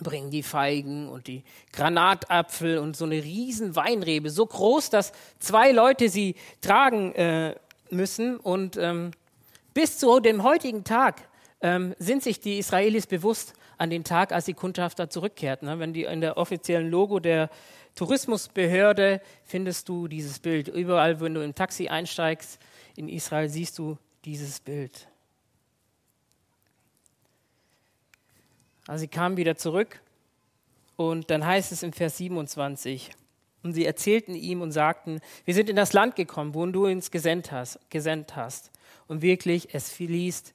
bringen 0.00 0.30
die 0.30 0.42
Feigen 0.42 1.08
und 1.08 1.26
die 1.26 1.42
Granatapfel 1.72 2.78
und 2.78 2.96
so 2.96 3.04
eine 3.04 3.22
riesen 3.22 3.76
Weinrebe, 3.76 4.30
so 4.30 4.46
groß, 4.46 4.90
dass 4.90 5.12
zwei 5.38 5.72
Leute 5.72 6.08
sie 6.08 6.34
tragen 6.60 7.14
äh, 7.14 7.54
müssen. 7.90 8.36
Und 8.36 8.76
ähm, 8.76 9.12
bis 9.74 9.98
zu 9.98 10.20
dem 10.20 10.42
heutigen 10.42 10.84
Tag 10.84 11.28
ähm, 11.60 11.94
sind 11.98 12.22
sich 12.22 12.40
die 12.40 12.58
Israelis 12.58 13.06
bewusst 13.06 13.54
an 13.78 13.90
den 13.90 14.04
Tag, 14.04 14.32
als 14.32 14.46
die 14.46 14.54
Kundschafter 14.54 15.10
zurückkehrten. 15.10 15.68
Ne? 15.68 15.78
Wenn 15.78 15.92
die 15.92 16.04
in 16.04 16.20
der 16.20 16.36
offiziellen 16.36 16.90
Logo 16.90 17.20
der 17.20 17.50
Tourismusbehörde 17.94 19.20
findest 19.44 19.88
du 19.88 20.08
dieses 20.08 20.38
Bild. 20.38 20.68
Überall, 20.68 21.20
wenn 21.20 21.34
du 21.34 21.42
im 21.42 21.54
Taxi 21.54 21.88
einsteigst 21.88 22.58
in 22.94 23.08
Israel, 23.08 23.48
siehst 23.48 23.78
du 23.78 23.96
dieses 24.24 24.60
Bild. 24.60 25.08
Also 28.86 29.00
sie 29.00 29.08
kamen 29.08 29.36
wieder 29.36 29.56
zurück 29.56 30.00
und 30.96 31.30
dann 31.30 31.44
heißt 31.44 31.72
es 31.72 31.82
im 31.82 31.92
Vers 31.92 32.16
27, 32.18 33.10
und 33.66 33.72
sie 33.72 33.84
erzählten 33.84 34.34
ihm 34.36 34.62
und 34.62 34.70
sagten, 34.70 35.20
wir 35.44 35.52
sind 35.52 35.68
in 35.68 35.74
das 35.74 35.92
Land 35.92 36.14
gekommen, 36.14 36.54
wo 36.54 36.64
du 36.66 36.86
uns 36.86 37.10
gesendet 37.10 37.50
hast, 37.50 37.80
gesendet 37.90 38.36
hast. 38.36 38.70
Und 39.08 39.22
wirklich, 39.22 39.74
es 39.74 39.90
fließt 39.90 40.54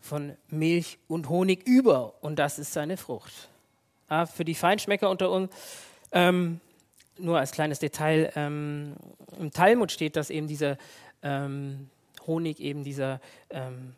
von 0.00 0.36
Milch 0.48 0.98
und 1.08 1.28
Honig 1.28 1.66
über 1.66 2.14
und 2.20 2.38
das 2.38 2.60
ist 2.60 2.72
seine 2.72 2.96
Frucht. 2.96 3.48
Ja, 4.08 4.26
für 4.26 4.44
die 4.44 4.54
Feinschmecker 4.54 5.10
unter 5.10 5.30
uns, 5.30 5.50
ähm, 6.12 6.60
nur 7.18 7.38
als 7.38 7.50
kleines 7.50 7.80
Detail, 7.80 8.32
ähm, 8.36 8.94
im 9.40 9.50
Talmud 9.50 9.90
steht, 9.90 10.14
dass 10.14 10.30
eben 10.30 10.46
dieser 10.46 10.78
ähm, 11.22 11.90
Honig 12.28 12.60
eben 12.60 12.84
dieser 12.84 13.20
ähm, 13.50 13.94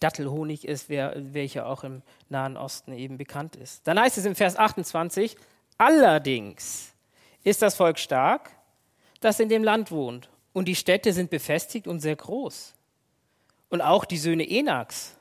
Dattelhonig 0.00 0.66
ist, 0.66 0.88
wer, 0.88 1.14
welcher 1.16 1.66
auch 1.66 1.84
im 1.84 2.02
Nahen 2.28 2.56
Osten 2.56 2.92
eben 2.92 3.18
bekannt 3.18 3.56
ist. 3.56 3.86
Dann 3.86 3.98
heißt 3.98 4.18
es 4.18 4.24
im 4.24 4.34
Vers 4.34 4.56
28, 4.56 5.36
allerdings 5.76 6.92
ist 7.44 7.62
das 7.62 7.74
Volk 7.74 7.98
stark, 7.98 8.50
das 9.20 9.40
in 9.40 9.48
dem 9.48 9.64
Land 9.64 9.90
wohnt, 9.90 10.28
und 10.52 10.66
die 10.66 10.74
Städte 10.74 11.12
sind 11.12 11.30
befestigt 11.30 11.86
und 11.86 12.00
sehr 12.00 12.16
groß. 12.16 12.74
Und 13.68 13.80
auch 13.80 14.04
die 14.04 14.16
Söhne 14.16 14.48
Enaks, 14.48 15.16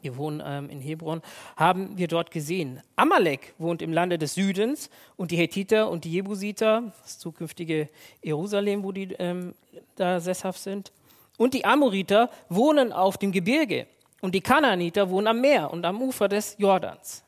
wir 0.00 0.16
wohnen 0.16 0.42
ähm, 0.44 0.70
in 0.70 0.80
Hebron, 0.80 1.22
haben 1.56 1.96
wir 1.96 2.08
dort 2.08 2.30
gesehen. 2.30 2.82
Amalek 2.96 3.54
wohnt 3.58 3.82
im 3.82 3.92
Lande 3.92 4.18
des 4.18 4.34
Südens 4.34 4.90
und 5.16 5.30
die 5.30 5.36
Hethiter 5.36 5.90
und 5.90 6.04
die 6.04 6.12
Jebusiter, 6.12 6.92
das 7.02 7.18
zukünftige 7.18 7.88
Jerusalem, 8.22 8.84
wo 8.84 8.92
die 8.92 9.12
ähm, 9.18 9.54
da 9.96 10.18
sesshaft 10.18 10.60
sind, 10.60 10.92
und 11.36 11.54
die 11.54 11.64
Amoriter 11.64 12.30
wohnen 12.48 12.92
auf 12.92 13.18
dem 13.18 13.32
Gebirge 13.32 13.86
und 14.20 14.34
die 14.34 14.40
Kanaaniter 14.40 15.10
wohnen 15.10 15.26
am 15.26 15.40
Meer 15.40 15.70
und 15.70 15.84
am 15.84 16.00
Ufer 16.00 16.28
des 16.28 16.56
Jordans. 16.58 17.24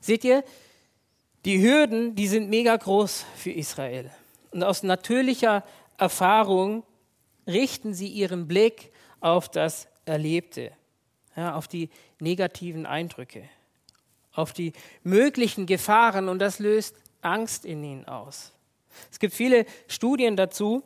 Seht 0.00 0.24
ihr, 0.24 0.44
die 1.44 1.60
Hürden, 1.60 2.14
die 2.14 2.28
sind 2.28 2.48
mega 2.48 2.76
groß 2.76 3.24
für 3.36 3.50
Israel. 3.50 4.10
Und 4.52 4.62
aus 4.62 4.82
natürlicher 4.82 5.64
Erfahrung 5.98 6.84
richten 7.46 7.94
sie 7.94 8.08
ihren 8.08 8.46
Blick 8.46 8.92
auf 9.20 9.48
das 9.48 9.88
Erlebte, 10.04 10.72
ja, 11.36 11.54
auf 11.54 11.68
die 11.68 11.90
negativen 12.20 12.86
Eindrücke, 12.86 13.48
auf 14.32 14.52
die 14.52 14.72
möglichen 15.02 15.66
Gefahren 15.66 16.28
und 16.28 16.38
das 16.38 16.58
löst 16.58 16.96
Angst 17.22 17.64
in 17.64 17.82
ihnen 17.82 18.06
aus. 18.06 18.52
Es 19.10 19.18
gibt 19.18 19.34
viele 19.34 19.64
Studien 19.88 20.36
dazu. 20.36 20.82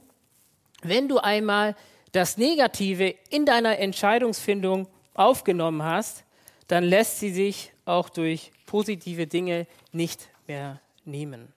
Wenn 0.82 1.08
du 1.08 1.18
einmal 1.18 1.74
das 2.16 2.38
Negative 2.38 3.14
in 3.28 3.44
deiner 3.44 3.78
Entscheidungsfindung 3.78 4.88
aufgenommen 5.12 5.82
hast, 5.82 6.24
dann 6.66 6.82
lässt 6.82 7.20
sie 7.20 7.30
sich 7.30 7.72
auch 7.84 8.08
durch 8.08 8.52
positive 8.64 9.26
Dinge 9.26 9.66
nicht 9.92 10.30
mehr 10.46 10.80
nehmen. 11.04 11.52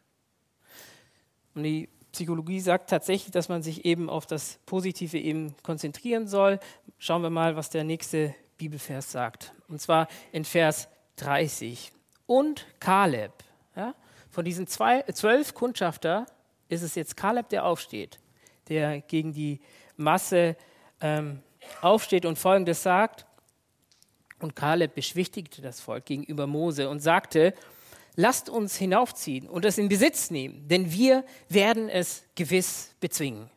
Und 1.55 1.63
die 1.63 1.87
Psychologie 2.11 2.59
sagt 2.59 2.89
tatsächlich, 2.89 3.31
dass 3.31 3.47
man 3.47 3.63
sich 3.63 3.85
eben 3.85 4.09
auf 4.09 4.25
das 4.25 4.59
Positive 4.65 5.17
eben 5.17 5.55
konzentrieren 5.63 6.27
soll. 6.27 6.59
Schauen 6.97 7.21
wir 7.21 7.29
mal, 7.29 7.55
was 7.55 7.69
der 7.69 7.85
nächste 7.85 8.35
Bibelvers 8.57 9.13
sagt. 9.13 9.53
Und 9.69 9.79
zwar 9.79 10.09
in 10.33 10.43
Vers 10.43 10.89
30. 11.15 11.93
Und 12.25 12.65
Kaleb. 12.81 13.31
Ja, 13.77 13.95
von 14.29 14.43
diesen 14.43 14.67
zwei, 14.67 15.03
zwölf 15.03 15.53
Kundschafter 15.53 16.25
ist 16.67 16.81
es 16.81 16.95
jetzt 16.95 17.15
Kaleb, 17.15 17.47
der 17.47 17.63
aufsteht, 17.63 18.19
der 18.67 18.99
gegen 18.99 19.31
die 19.31 19.61
Masse 19.99 20.55
ähm, 21.01 21.41
aufsteht 21.81 22.25
und 22.25 22.39
Folgendes 22.39 22.81
sagt. 22.81 23.25
Und 24.39 24.55
Kaleb 24.55 24.95
beschwichtigte 24.95 25.61
das 25.61 25.81
Volk 25.81 26.05
gegenüber 26.05 26.47
Mose 26.47 26.89
und 26.89 27.01
sagte, 27.01 27.53
lasst 28.15 28.49
uns 28.49 28.75
hinaufziehen 28.75 29.47
und 29.47 29.65
es 29.65 29.77
in 29.77 29.89
Besitz 29.89 30.31
nehmen, 30.31 30.67
denn 30.67 30.91
wir 30.91 31.23
werden 31.49 31.89
es 31.89 32.23
gewiss 32.35 32.95
bezwingen. 32.99 33.49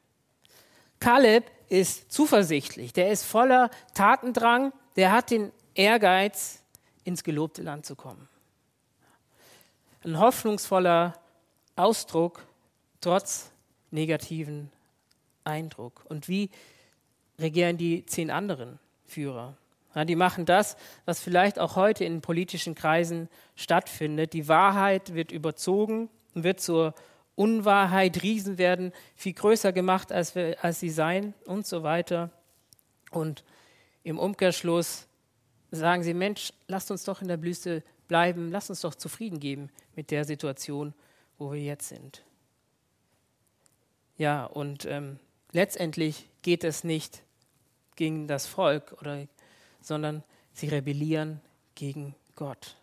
Kaleb 0.99 1.51
ist 1.69 2.13
zuversichtlich, 2.13 2.93
der 2.93 3.11
ist 3.11 3.25
voller 3.25 3.71
Tatendrang, 3.95 4.73
der 4.97 5.13
hat 5.13 5.31
den 5.31 5.53
Ehrgeiz, 5.75 6.63
ins 7.05 7.25
gelobte 7.25 7.63
Land 7.63 7.87
zu 7.87 7.97
kommen. 7.97 8.29
Ein 10.05 10.19
hoffnungsvoller 10.19 11.15
Ausdruck 11.75 12.47
trotz 13.01 13.51
negativen 13.91 14.71
Eindruck. 15.45 16.05
Und 16.09 16.29
wie 16.29 16.51
regieren 17.39 17.77
die 17.77 18.07
zehn 18.07 18.31
anderen 18.31 18.79
Führer? 19.05 19.57
Ja, 19.95 20.05
die 20.05 20.17
machen 20.17 20.47
das, 20.47 20.77
was 21.05 21.21
vielleicht 21.21 21.59
auch 21.59 21.77
heute 21.77 22.05
in 22.05 22.23
politischen 22.23 22.75
Kreisen 22.75 23.29
stattfindet. 23.57 24.33
Die 24.33 24.49
Wahrheit 24.49 25.15
wird 25.15 25.33
überzogen 25.33 26.09
und 26.35 26.45
wird 26.45 26.61
zur 26.61 26.95
Unwahrheit. 27.35 28.23
Riesen 28.23 28.57
werden 28.59 28.93
viel 29.15 29.35
größer 29.35 29.73
gemacht, 29.73 30.13
als, 30.13 30.35
wir, 30.35 30.63
als 30.65 30.81
sie 30.81 30.91
seien 30.91 31.35
und 31.45 31.67
so 31.67 31.83
weiter. 31.83 32.31
Und 33.11 33.45
im 34.03 34.19
Umkehrschluss 34.19 35.07
sagen 35.71 36.03
sie, 36.03 36.15
Mensch, 36.15 36.53
lasst 36.69 36.91
uns 36.91 37.05
doch 37.05 37.21
in 37.21 37.29
der 37.29 37.37
Blüste 37.37 37.83
bleiben, 38.09 38.51
lasst 38.51 38.71
uns 38.71 38.81
doch 38.81 38.95
zufrieden 38.95 39.41
geben 39.41 39.71
mit 39.95 40.11
der 40.11 40.25
Situation, 40.25 40.95
wo 41.39 41.53
wir 41.53 41.61
jetzt 41.61 41.89
sind. 41.89 42.23
Ja, 44.17 44.45
und 44.45 44.85
ähm, 44.87 45.19
letztendlich 45.53 46.29
geht 46.43 46.65
es 46.65 46.85
nicht 46.85 47.23
gegen 47.97 48.27
das 48.27 48.47
Volk, 48.47 48.97
oder, 49.01 49.27
sondern 49.81 50.23
sie 50.53 50.69
rebellieren 50.69 51.41
gegen 51.75 52.15
Gott. 52.35 52.77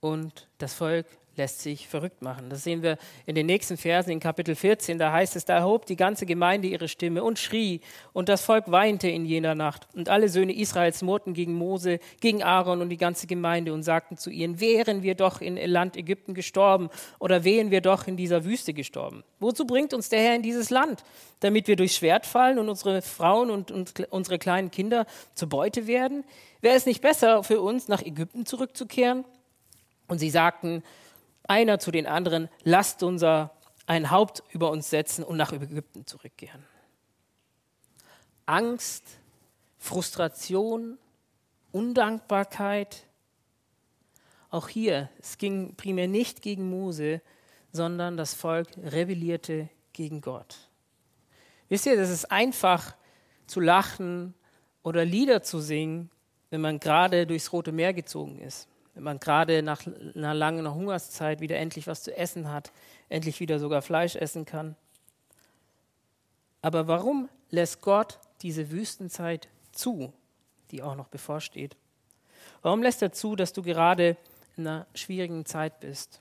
Und 0.00 0.48
das 0.58 0.74
Volk 0.74 1.06
lässt 1.36 1.60
sich 1.60 1.88
verrückt 1.88 2.22
machen. 2.22 2.50
Das 2.50 2.62
sehen 2.62 2.82
wir 2.82 2.98
in 3.26 3.34
den 3.34 3.46
nächsten 3.46 3.76
Versen 3.76 4.10
in 4.10 4.20
Kapitel 4.20 4.54
14. 4.54 4.98
Da 4.98 5.12
heißt 5.12 5.36
es, 5.36 5.44
da 5.44 5.56
erhob 5.56 5.86
die 5.86 5.96
ganze 5.96 6.26
Gemeinde 6.26 6.68
ihre 6.68 6.88
Stimme 6.88 7.24
und 7.24 7.38
schrie, 7.38 7.80
und 8.12 8.28
das 8.28 8.44
Volk 8.44 8.70
weinte 8.70 9.08
in 9.08 9.24
jener 9.24 9.54
Nacht. 9.54 9.88
Und 9.94 10.08
alle 10.08 10.28
Söhne 10.28 10.54
Israels 10.54 11.02
murrten 11.02 11.32
gegen 11.32 11.54
Mose, 11.54 12.00
gegen 12.20 12.42
Aaron 12.42 12.82
und 12.82 12.90
die 12.90 12.96
ganze 12.96 13.26
Gemeinde 13.26 13.72
und 13.72 13.82
sagten 13.82 14.16
zu 14.16 14.30
ihnen, 14.30 14.60
wären 14.60 15.02
wir 15.02 15.14
doch 15.14 15.40
in 15.40 15.56
Land 15.56 15.96
Ägypten 15.96 16.34
gestorben 16.34 16.90
oder 17.18 17.44
wären 17.44 17.70
wir 17.70 17.80
doch 17.80 18.06
in 18.06 18.16
dieser 18.16 18.44
Wüste 18.44 18.74
gestorben. 18.74 19.24
Wozu 19.40 19.66
bringt 19.66 19.94
uns 19.94 20.08
der 20.08 20.20
Herr 20.20 20.36
in 20.36 20.42
dieses 20.42 20.70
Land? 20.70 21.02
Damit 21.40 21.66
wir 21.66 21.76
durchs 21.76 21.96
Schwert 21.96 22.26
fallen 22.26 22.58
und 22.58 22.68
unsere 22.68 23.02
Frauen 23.02 23.50
und, 23.50 23.70
und 23.70 24.06
unsere 24.10 24.38
kleinen 24.38 24.70
Kinder 24.70 25.06
zur 25.34 25.48
Beute 25.48 25.86
werden? 25.86 26.24
Wäre 26.60 26.76
es 26.76 26.86
nicht 26.86 27.00
besser 27.00 27.42
für 27.42 27.60
uns, 27.60 27.88
nach 27.88 28.02
Ägypten 28.02 28.46
zurückzukehren? 28.46 29.24
Und 30.06 30.18
sie 30.18 30.30
sagten, 30.30 30.82
einer 31.44 31.78
zu 31.78 31.90
den 31.90 32.06
anderen, 32.06 32.48
lasst 32.64 33.02
unser 33.02 33.52
ein 33.86 34.10
Haupt 34.10 34.42
über 34.50 34.70
uns 34.70 34.90
setzen 34.90 35.24
und 35.24 35.36
nach 35.36 35.52
Ägypten 35.52 36.06
zurückkehren. 36.06 36.64
Angst, 38.46 39.04
Frustration, 39.78 40.98
Undankbarkeit. 41.72 43.04
Auch 44.50 44.68
hier, 44.68 45.08
es 45.18 45.38
ging 45.38 45.74
primär 45.74 46.08
nicht 46.08 46.42
gegen 46.42 46.68
Mose, 46.70 47.22
sondern 47.72 48.16
das 48.16 48.34
Volk 48.34 48.68
rebellierte 48.76 49.68
gegen 49.92 50.20
Gott. 50.20 50.68
Wisst 51.68 51.86
ihr, 51.86 51.96
das 51.96 52.10
ist 52.10 52.30
einfach 52.30 52.94
zu 53.46 53.60
lachen 53.60 54.34
oder 54.82 55.04
Lieder 55.04 55.42
zu 55.42 55.60
singen, 55.60 56.10
wenn 56.50 56.60
man 56.60 56.78
gerade 56.78 57.26
durchs 57.26 57.52
Rote 57.52 57.72
Meer 57.72 57.94
gezogen 57.94 58.38
ist, 58.38 58.68
wenn 58.94 59.02
man 59.02 59.18
gerade 59.18 59.62
nach 59.62 59.86
einer 59.86 60.34
langen 60.34 60.72
Hungerszeit 60.72 61.40
wieder 61.40 61.56
endlich 61.56 61.86
was 61.86 62.02
zu 62.02 62.16
essen 62.16 62.50
hat, 62.50 62.72
endlich 63.08 63.40
wieder 63.40 63.58
sogar 63.58 63.82
Fleisch 63.82 64.16
essen 64.16 64.44
kann. 64.44 64.76
Aber 66.60 66.86
warum 66.88 67.28
lässt 67.50 67.80
Gott 67.80 68.18
diese 68.42 68.70
Wüstenzeit 68.70 69.48
zu, 69.72 70.12
die 70.70 70.82
auch 70.82 70.94
noch 70.94 71.08
bevorsteht? 71.08 71.76
Warum 72.62 72.82
lässt 72.82 73.02
er 73.02 73.12
zu, 73.12 73.34
dass 73.34 73.52
du 73.52 73.62
gerade 73.62 74.16
in 74.56 74.66
einer 74.66 74.86
schwierigen 74.94 75.46
Zeit 75.46 75.80
bist? 75.80 76.20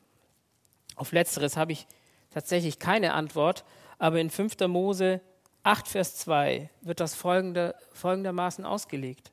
Auf 0.95 1.11
letzteres 1.11 1.57
habe 1.57 1.73
ich 1.73 1.87
tatsächlich 2.31 2.79
keine 2.79 3.13
Antwort, 3.13 3.63
aber 3.99 4.19
in 4.19 4.29
5. 4.29 4.59
Mose 4.67 5.21
8, 5.63 5.87
Vers 5.87 6.15
2 6.17 6.69
wird 6.81 6.99
das 6.99 7.13
folgende, 7.13 7.75
folgendermaßen 7.93 8.65
ausgelegt. 8.65 9.31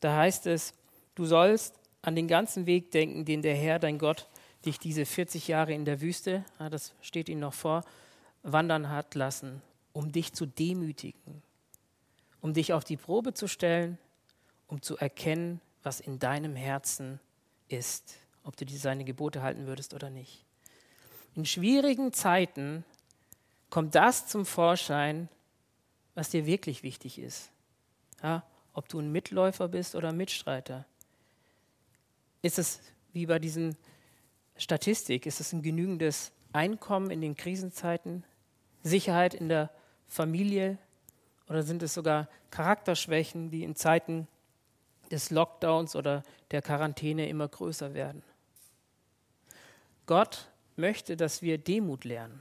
Da 0.00 0.16
heißt 0.16 0.46
es, 0.46 0.72
du 1.14 1.24
sollst 1.24 1.74
an 2.06 2.14
den 2.14 2.28
ganzen 2.28 2.66
Weg 2.66 2.92
denken, 2.92 3.24
den 3.24 3.42
der 3.42 3.56
Herr, 3.56 3.80
dein 3.80 3.98
Gott, 3.98 4.28
dich 4.64 4.78
diese 4.78 5.04
40 5.04 5.48
Jahre 5.48 5.74
in 5.74 5.84
der 5.84 6.00
Wüste, 6.00 6.44
das 6.70 6.94
steht 7.00 7.28
Ihnen 7.28 7.40
noch 7.40 7.52
vor, 7.52 7.82
wandern 8.44 8.90
hat 8.90 9.16
lassen, 9.16 9.60
um 9.92 10.12
dich 10.12 10.32
zu 10.32 10.46
demütigen, 10.46 11.42
um 12.40 12.54
dich 12.54 12.72
auf 12.72 12.84
die 12.84 12.96
Probe 12.96 13.34
zu 13.34 13.48
stellen, 13.48 13.98
um 14.68 14.82
zu 14.82 14.96
erkennen, 14.96 15.60
was 15.82 15.98
in 15.98 16.20
deinem 16.20 16.54
Herzen 16.54 17.18
ist, 17.66 18.18
ob 18.44 18.56
du 18.56 18.64
seine 18.68 19.04
Gebote 19.04 19.42
halten 19.42 19.66
würdest 19.66 19.92
oder 19.92 20.08
nicht. 20.08 20.44
In 21.34 21.44
schwierigen 21.44 22.12
Zeiten 22.12 22.84
kommt 23.68 23.96
das 23.96 24.28
zum 24.28 24.46
Vorschein, 24.46 25.28
was 26.14 26.30
dir 26.30 26.46
wirklich 26.46 26.84
wichtig 26.84 27.18
ist. 27.18 27.50
Ja, 28.22 28.44
ob 28.74 28.88
du 28.88 29.00
ein 29.00 29.10
Mitläufer 29.10 29.66
bist 29.66 29.96
oder 29.96 30.10
ein 30.10 30.16
Mitstreiter. 30.16 30.86
Ist 32.46 32.60
es 32.60 32.80
wie 33.12 33.26
bei 33.26 33.40
diesen 33.40 33.76
Statistik, 34.56 35.26
ist 35.26 35.40
es 35.40 35.52
ein 35.52 35.62
genügendes 35.62 36.30
Einkommen 36.52 37.10
in 37.10 37.20
den 37.20 37.34
Krisenzeiten, 37.34 38.22
Sicherheit 38.84 39.34
in 39.34 39.48
der 39.48 39.68
Familie 40.06 40.78
oder 41.48 41.64
sind 41.64 41.82
es 41.82 41.92
sogar 41.92 42.28
Charakterschwächen, 42.52 43.50
die 43.50 43.64
in 43.64 43.74
Zeiten 43.74 44.28
des 45.10 45.30
Lockdowns 45.30 45.96
oder 45.96 46.22
der 46.52 46.62
Quarantäne 46.62 47.28
immer 47.28 47.48
größer 47.48 47.94
werden? 47.94 48.22
Gott 50.06 50.48
möchte, 50.76 51.16
dass 51.16 51.42
wir 51.42 51.58
Demut 51.58 52.04
lernen. 52.04 52.40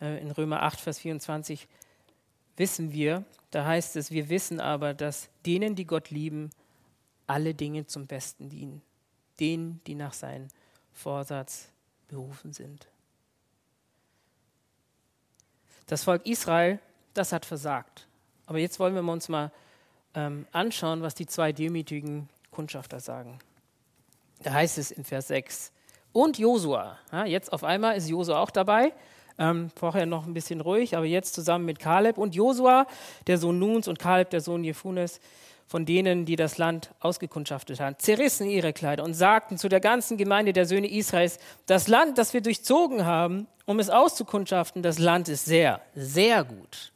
Äh, 0.00 0.22
in 0.22 0.30
Römer 0.30 0.62
8, 0.62 0.80
Vers 0.80 1.00
24 1.00 1.68
wissen 2.56 2.92
wir, 2.92 3.26
da 3.50 3.66
heißt 3.66 3.94
es, 3.96 4.10
wir 4.10 4.30
wissen 4.30 4.58
aber, 4.58 4.94
dass 4.94 5.28
denen, 5.44 5.74
die 5.74 5.86
Gott 5.86 6.08
lieben, 6.08 6.50
alle 7.26 7.54
Dinge 7.54 7.86
zum 7.86 8.06
Besten 8.06 8.48
dienen. 8.48 8.82
Denen, 9.40 9.80
die 9.86 9.94
nach 9.94 10.12
seinem 10.12 10.48
Vorsatz 10.92 11.68
berufen 12.08 12.52
sind. 12.52 12.88
Das 15.86 16.04
Volk 16.04 16.26
Israel, 16.26 16.80
das 17.14 17.32
hat 17.32 17.44
versagt. 17.44 18.06
Aber 18.46 18.58
jetzt 18.58 18.78
wollen 18.80 18.94
wir 18.94 19.02
uns 19.12 19.28
mal 19.28 19.52
ähm, 20.14 20.46
anschauen, 20.52 21.02
was 21.02 21.14
die 21.14 21.26
zwei 21.26 21.52
demütigen 21.52 22.28
Kundschafter 22.50 23.00
sagen. 23.00 23.38
Da 24.42 24.52
heißt 24.52 24.78
es 24.78 24.90
in 24.90 25.04
Vers 25.04 25.28
6, 25.28 25.72
und 26.16 26.38
Josua. 26.38 26.98
Ja, 27.12 27.26
jetzt 27.26 27.52
auf 27.52 27.62
einmal 27.62 27.96
ist 27.96 28.08
Josua 28.08 28.40
auch 28.40 28.50
dabei. 28.50 28.94
Ähm, 29.38 29.70
vorher 29.76 30.06
noch 30.06 30.26
ein 30.26 30.32
bisschen 30.32 30.62
ruhig, 30.62 30.96
aber 30.96 31.04
jetzt 31.04 31.34
zusammen 31.34 31.66
mit 31.66 31.78
Kaleb 31.78 32.16
und 32.16 32.34
Josua, 32.34 32.86
der 33.26 33.36
Sohn 33.36 33.58
Nuns, 33.58 33.86
und 33.86 33.98
Kaleb, 33.98 34.30
der 34.30 34.40
Sohn 34.40 34.64
Jefunes, 34.64 35.20
von 35.66 35.84
denen, 35.84 36.24
die 36.24 36.36
das 36.36 36.58
Land 36.58 36.90
ausgekundschaftet 37.00 37.80
haben, 37.80 37.96
zerrissen 37.98 38.48
ihre 38.48 38.72
Kleider 38.72 39.04
und 39.04 39.14
sagten 39.14 39.58
zu 39.58 39.68
der 39.68 39.80
ganzen 39.80 40.16
Gemeinde 40.16 40.52
der 40.52 40.66
Söhne 40.66 40.90
Israels, 40.90 41.38
das 41.66 41.88
Land, 41.88 42.18
das 42.18 42.34
wir 42.34 42.40
durchzogen 42.40 43.04
haben, 43.04 43.46
um 43.64 43.80
es 43.80 43.90
auszukundschaften, 43.90 44.82
das 44.82 44.98
Land 44.98 45.28
ist 45.28 45.44
sehr, 45.44 45.80
sehr 45.94 46.44
gut. 46.44 46.92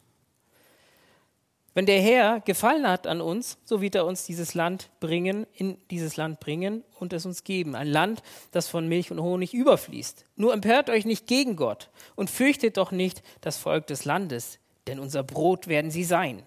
Wenn 1.73 1.85
der 1.85 2.01
Herr 2.01 2.41
gefallen 2.41 2.85
hat 2.85 3.07
an 3.07 3.21
uns, 3.21 3.57
so 3.63 3.81
wird 3.81 3.95
er 3.95 4.05
uns 4.05 4.25
dieses 4.25 4.55
Land 4.55 4.89
bringen, 4.99 5.47
in 5.53 5.77
dieses 5.89 6.17
Land 6.17 6.41
bringen 6.41 6.83
und 6.99 7.13
es 7.13 7.25
uns 7.25 7.45
geben. 7.45 7.75
Ein 7.75 7.87
Land, 7.87 8.23
das 8.51 8.67
von 8.67 8.89
Milch 8.89 9.09
und 9.09 9.21
Honig 9.21 9.53
überfließt. 9.53 10.25
Nur 10.35 10.53
empört 10.53 10.89
euch 10.89 11.05
nicht 11.05 11.27
gegen 11.27 11.55
Gott 11.55 11.89
und 12.15 12.29
fürchtet 12.29 12.75
doch 12.75 12.91
nicht 12.91 13.23
das 13.39 13.55
Volk 13.55 13.87
des 13.87 14.03
Landes, 14.03 14.59
denn 14.87 14.99
unser 14.99 15.23
Brot 15.23 15.67
werden 15.67 15.91
sie 15.91 16.03
sein. 16.03 16.43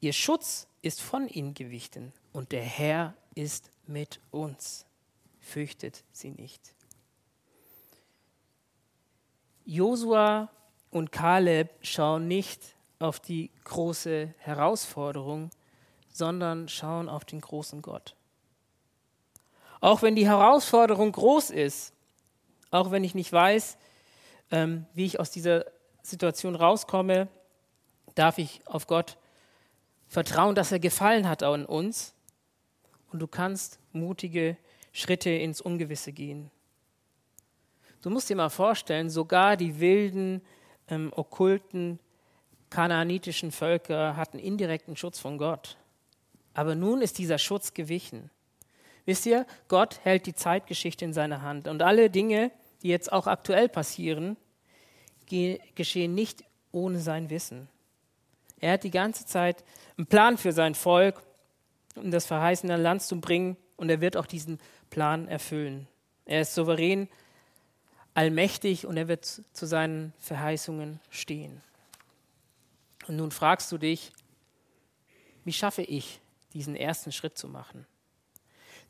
Ihr 0.00 0.12
Schutz 0.12 0.68
ist 0.82 1.02
von 1.02 1.28
ihnen 1.28 1.54
gewichen 1.54 2.12
und 2.32 2.52
der 2.52 2.62
Herr 2.62 3.14
ist 3.34 3.70
mit 3.86 4.20
uns. 4.30 4.86
Fürchtet 5.40 6.04
sie 6.12 6.30
nicht. 6.30 6.74
Josua 9.64 10.50
und 10.90 11.12
Kaleb 11.12 11.70
schauen 11.82 12.28
nicht 12.28 12.74
auf 12.98 13.20
die 13.20 13.50
große 13.64 14.34
Herausforderung, 14.38 15.50
sondern 16.12 16.68
schauen 16.68 17.08
auf 17.08 17.24
den 17.24 17.40
großen 17.40 17.82
Gott. 17.82 18.16
Auch 19.80 20.02
wenn 20.02 20.16
die 20.16 20.26
Herausforderung 20.26 21.12
groß 21.12 21.50
ist, 21.50 21.94
auch 22.70 22.90
wenn 22.90 23.04
ich 23.04 23.14
nicht 23.14 23.32
weiß, 23.32 23.78
ähm, 24.50 24.86
wie 24.94 25.06
ich 25.06 25.20
aus 25.20 25.30
dieser 25.30 25.64
Situation 26.02 26.54
rauskomme, 26.54 27.28
darf 28.14 28.38
ich 28.38 28.60
auf 28.66 28.86
Gott 28.86 29.16
vertrauen, 30.10 30.54
dass 30.54 30.72
er 30.72 30.80
gefallen 30.80 31.26
hat 31.28 31.42
an 31.42 31.64
uns 31.64 32.14
und 33.12 33.20
du 33.20 33.28
kannst 33.28 33.78
mutige 33.92 34.56
Schritte 34.92 35.30
ins 35.30 35.60
Ungewisse 35.60 36.12
gehen. 36.12 36.50
Du 38.02 38.10
musst 38.10 38.28
dir 38.28 38.36
mal 38.36 38.50
vorstellen, 38.50 39.08
sogar 39.08 39.56
die 39.56 39.78
wilden, 39.78 40.42
ähm, 40.88 41.12
okkulten 41.14 42.00
kanaanitischen 42.70 43.52
Völker 43.52 44.16
hatten 44.16 44.38
indirekten 44.38 44.96
Schutz 44.96 45.18
von 45.18 45.38
Gott. 45.38 45.76
Aber 46.54 46.74
nun 46.74 47.02
ist 47.02 47.18
dieser 47.18 47.38
Schutz 47.38 47.74
gewichen. 47.74 48.30
Wisst 49.04 49.26
ihr, 49.26 49.46
Gott 49.68 50.00
hält 50.04 50.26
die 50.26 50.34
Zeitgeschichte 50.34 51.04
in 51.04 51.12
seiner 51.12 51.42
Hand. 51.42 51.68
Und 51.68 51.82
alle 51.82 52.10
Dinge, 52.10 52.50
die 52.82 52.88
jetzt 52.88 53.12
auch 53.12 53.26
aktuell 53.26 53.68
passieren, 53.68 54.36
geschehen 55.26 56.14
nicht 56.14 56.44
ohne 56.72 57.00
sein 57.00 57.30
Wissen. 57.30 57.68
Er 58.60 58.72
hat 58.72 58.84
die 58.84 58.90
ganze 58.90 59.26
Zeit 59.26 59.64
einen 59.96 60.06
Plan 60.06 60.38
für 60.38 60.52
sein 60.52 60.74
Volk, 60.74 61.22
um 61.96 62.10
das 62.10 62.26
verheißene 62.26 62.76
Land 62.76 63.02
zu 63.02 63.20
bringen. 63.20 63.56
Und 63.76 63.88
er 63.88 64.00
wird 64.00 64.16
auch 64.16 64.26
diesen 64.26 64.58
Plan 64.90 65.26
erfüllen. 65.28 65.88
Er 66.26 66.42
ist 66.42 66.54
souverän, 66.54 67.08
allmächtig 68.14 68.86
und 68.86 68.96
er 68.96 69.08
wird 69.08 69.24
zu 69.24 69.66
seinen 69.66 70.12
Verheißungen 70.20 71.00
stehen. 71.08 71.62
Und 73.08 73.16
nun 73.16 73.30
fragst 73.30 73.72
du 73.72 73.78
dich, 73.78 74.12
wie 75.44 75.52
schaffe 75.52 75.82
ich, 75.82 76.20
diesen 76.52 76.76
ersten 76.76 77.12
Schritt 77.12 77.38
zu 77.38 77.48
machen? 77.48 77.86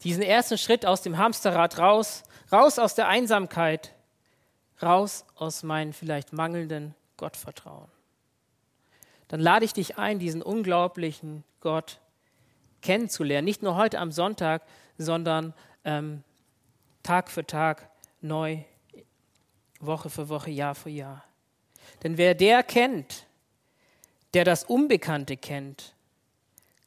Diesen 0.02 0.22
ersten 0.22 0.58
Schritt 0.58 0.84
aus 0.86 1.02
dem 1.02 1.18
Hamsterrad 1.18 1.78
raus, 1.78 2.24
raus 2.50 2.78
aus 2.78 2.94
der 2.94 3.06
Einsamkeit, 3.06 3.94
raus 4.82 5.24
aus 5.36 5.62
meinem 5.62 5.92
vielleicht 5.92 6.32
mangelnden 6.32 6.94
Gottvertrauen. 7.16 7.90
Dann 9.30 9.38
lade 9.38 9.64
ich 9.64 9.72
dich 9.72 9.96
ein, 9.96 10.18
diesen 10.18 10.42
unglaublichen 10.42 11.44
Gott 11.60 12.00
kennenzulernen. 12.82 13.44
Nicht 13.44 13.62
nur 13.62 13.76
heute 13.76 14.00
am 14.00 14.10
Sonntag, 14.10 14.64
sondern 14.98 15.54
ähm, 15.84 16.24
Tag 17.04 17.30
für 17.30 17.46
Tag 17.46 17.88
neu, 18.20 18.58
Woche 19.78 20.10
für 20.10 20.28
Woche, 20.28 20.50
Jahr 20.50 20.74
für 20.74 20.90
Jahr. 20.90 21.22
Denn 22.02 22.18
wer 22.18 22.34
der 22.34 22.64
kennt, 22.64 23.28
der 24.34 24.44
das 24.44 24.64
Unbekannte 24.64 25.36
kennt, 25.36 25.94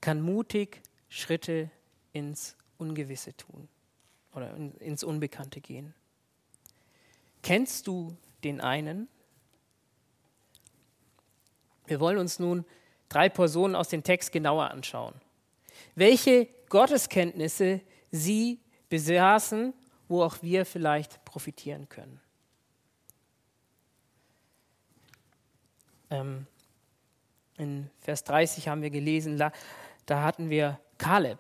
kann 0.01 0.21
mutig 0.21 0.81
Schritte 1.07 1.69
ins 2.11 2.57
Ungewisse 2.77 3.37
tun 3.37 3.69
oder 4.35 4.53
ins 4.81 5.05
Unbekannte 5.05 5.61
gehen. 5.61 5.93
Kennst 7.41 7.87
du 7.87 8.17
den 8.43 8.59
einen? 8.59 9.07
Wir 11.93 11.99
wollen 11.99 12.17
uns 12.17 12.39
nun 12.39 12.65
drei 13.07 13.29
Personen 13.29 13.75
aus 13.75 13.87
dem 13.87 14.01
Text 14.01 14.31
genauer 14.31 14.71
anschauen. 14.71 15.13
Welche 15.93 16.47
Gotteskenntnisse 16.69 17.81
sie 18.09 18.59
besaßen, 18.89 19.75
wo 20.07 20.23
auch 20.23 20.37
wir 20.41 20.65
vielleicht 20.65 21.23
profitieren 21.23 21.87
können. 21.89 22.19
Ähm, 26.09 26.47
In 27.59 27.91
Vers 27.99 28.23
30 28.23 28.67
haben 28.69 28.81
wir 28.81 28.89
gelesen, 28.89 29.37
da 29.37 29.51
hatten 30.23 30.49
wir 30.49 30.79
Kaleb. 30.97 31.37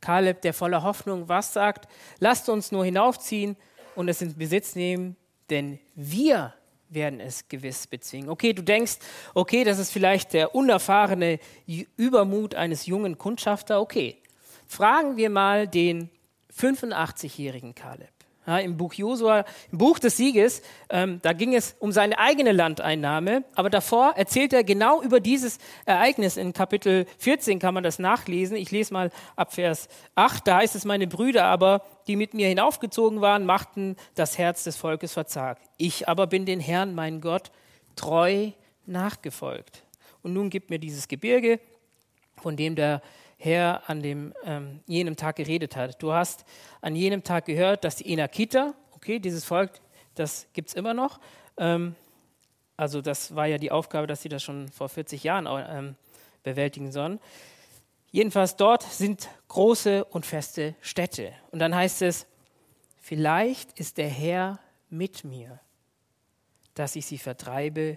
Kaleb, 0.00 0.40
der 0.40 0.54
voller 0.54 0.82
Hoffnung 0.82 1.28
was 1.28 1.52
sagt, 1.52 1.92
lasst 2.20 2.48
uns 2.48 2.72
nur 2.72 2.86
hinaufziehen 2.86 3.54
und 3.96 4.08
es 4.08 4.22
in 4.22 4.34
Besitz 4.34 4.74
nehmen, 4.74 5.16
denn 5.50 5.78
wir 5.94 6.54
werden 6.90 7.20
es 7.20 7.48
gewiss 7.48 7.86
bezwingen. 7.86 8.28
Okay, 8.28 8.52
du 8.52 8.62
denkst, 8.62 8.98
okay, 9.34 9.64
das 9.64 9.78
ist 9.78 9.92
vielleicht 9.92 10.32
der 10.32 10.54
unerfahrene 10.54 11.38
Übermut 11.96 12.54
eines 12.54 12.86
jungen 12.86 13.16
Kundschafter. 13.16 13.80
Okay, 13.80 14.16
fragen 14.66 15.16
wir 15.16 15.30
mal 15.30 15.66
den 15.66 16.10
85-jährigen 16.56 17.74
Kaleb. 17.74 18.19
Ja, 18.50 18.58
Im 18.58 18.76
Buch 18.76 18.94
Josua, 18.94 19.44
im 19.70 19.78
Buch 19.78 20.00
des 20.00 20.16
Sieges, 20.16 20.60
ähm, 20.88 21.20
da 21.22 21.32
ging 21.32 21.54
es 21.54 21.76
um 21.78 21.92
seine 21.92 22.18
eigene 22.18 22.50
Landeinnahme, 22.50 23.44
aber 23.54 23.70
davor 23.70 24.14
erzählt 24.16 24.52
er 24.52 24.64
genau 24.64 25.00
über 25.02 25.20
dieses 25.20 25.58
Ereignis. 25.84 26.36
In 26.36 26.52
Kapitel 26.52 27.06
14 27.18 27.60
kann 27.60 27.74
man 27.74 27.84
das 27.84 28.00
nachlesen. 28.00 28.56
Ich 28.56 28.72
lese 28.72 28.92
mal 28.92 29.12
ab 29.36 29.54
Vers 29.54 29.88
8. 30.16 30.48
Da 30.48 30.56
heißt 30.56 30.74
es, 30.74 30.84
meine 30.84 31.06
Brüder 31.06 31.44
aber, 31.44 31.82
die 32.08 32.16
mit 32.16 32.34
mir 32.34 32.48
hinaufgezogen 32.48 33.20
waren, 33.20 33.46
machten 33.46 33.94
das 34.16 34.36
Herz 34.36 34.64
des 34.64 34.76
Volkes 34.76 35.12
verzagt. 35.12 35.62
Ich 35.76 36.08
aber 36.08 36.26
bin 36.26 36.44
den 36.44 36.58
Herrn, 36.58 36.92
mein 36.92 37.20
Gott, 37.20 37.52
treu 37.94 38.50
nachgefolgt. 38.84 39.84
Und 40.24 40.32
nun 40.32 40.50
gibt 40.50 40.70
mir 40.70 40.80
dieses 40.80 41.06
Gebirge, 41.06 41.60
von 42.42 42.56
dem 42.56 42.74
der 42.74 43.00
Herr 43.42 43.88
an 43.88 44.02
dem, 44.02 44.34
ähm, 44.44 44.80
jenem 44.86 45.16
Tag 45.16 45.36
geredet 45.36 45.74
hat. 45.74 46.02
Du 46.02 46.12
hast 46.12 46.44
an 46.82 46.94
jenem 46.94 47.24
Tag 47.24 47.46
gehört, 47.46 47.84
dass 47.84 47.96
die 47.96 48.12
Enakiter, 48.12 48.74
okay, 48.92 49.18
dieses 49.18 49.46
Volk, 49.46 49.72
das 50.14 50.46
gibt 50.52 50.68
es 50.68 50.74
immer 50.74 50.92
noch. 50.92 51.20
Ähm, 51.56 51.96
also 52.76 53.00
das 53.00 53.34
war 53.34 53.46
ja 53.46 53.56
die 53.56 53.70
Aufgabe, 53.70 54.06
dass 54.06 54.20
sie 54.20 54.28
das 54.28 54.42
schon 54.42 54.68
vor 54.68 54.90
40 54.90 55.24
Jahren 55.24 55.48
ähm, 55.48 55.96
bewältigen 56.42 56.92
sollen. 56.92 57.18
Jedenfalls 58.10 58.56
dort 58.56 58.82
sind 58.82 59.30
große 59.48 60.04
und 60.04 60.26
feste 60.26 60.74
Städte. 60.82 61.32
Und 61.50 61.60
dann 61.60 61.74
heißt 61.74 62.02
es, 62.02 62.26
vielleicht 63.00 63.78
ist 63.80 63.96
der 63.96 64.08
Herr 64.08 64.58
mit 64.90 65.24
mir, 65.24 65.60
dass 66.74 66.94
ich 66.94 67.06
sie 67.06 67.18
vertreibe, 67.18 67.96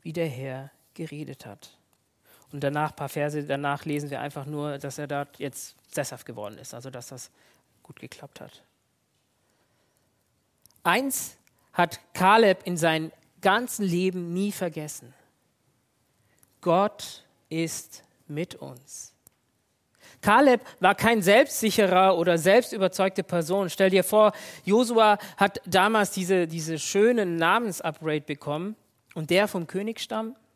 wie 0.00 0.14
der 0.14 0.28
Herr 0.28 0.70
geredet 0.94 1.44
hat. 1.44 1.77
Und 2.52 2.64
danach, 2.64 2.90
ein 2.90 2.96
paar 2.96 3.08
Verse 3.08 3.44
danach, 3.44 3.84
lesen 3.84 4.10
wir 4.10 4.20
einfach 4.20 4.46
nur, 4.46 4.78
dass 4.78 4.98
er 4.98 5.06
dort 5.06 5.38
jetzt 5.38 5.76
sesshaft 5.92 6.24
geworden 6.24 6.58
ist, 6.58 6.74
also 6.74 6.90
dass 6.90 7.08
das 7.08 7.30
gut 7.82 8.00
geklappt 8.00 8.40
hat. 8.40 8.62
Eins 10.82 11.36
hat 11.72 12.00
Kaleb 12.14 12.62
in 12.64 12.76
seinem 12.76 13.12
ganzen 13.40 13.84
Leben 13.84 14.32
nie 14.32 14.52
vergessen. 14.52 15.14
Gott 16.60 17.24
ist 17.48 18.02
mit 18.26 18.54
uns. 18.56 19.14
Kaleb 20.20 20.60
war 20.80 20.94
kein 20.94 21.22
selbstsicherer 21.22 22.18
oder 22.18 22.38
selbstüberzeugte 22.38 23.22
Person. 23.22 23.70
Stell 23.70 23.90
dir 23.90 24.02
vor, 24.02 24.32
Josua 24.64 25.18
hat 25.36 25.60
damals 25.66 26.10
diese, 26.10 26.46
diese 26.48 26.78
schönen 26.78 27.36
Namensupgrade 27.36 28.22
bekommen 28.22 28.74
und 29.14 29.30
der 29.30 29.46
vom 29.46 29.66
Königsstamm. 29.66 30.28
Ihr 30.30 30.47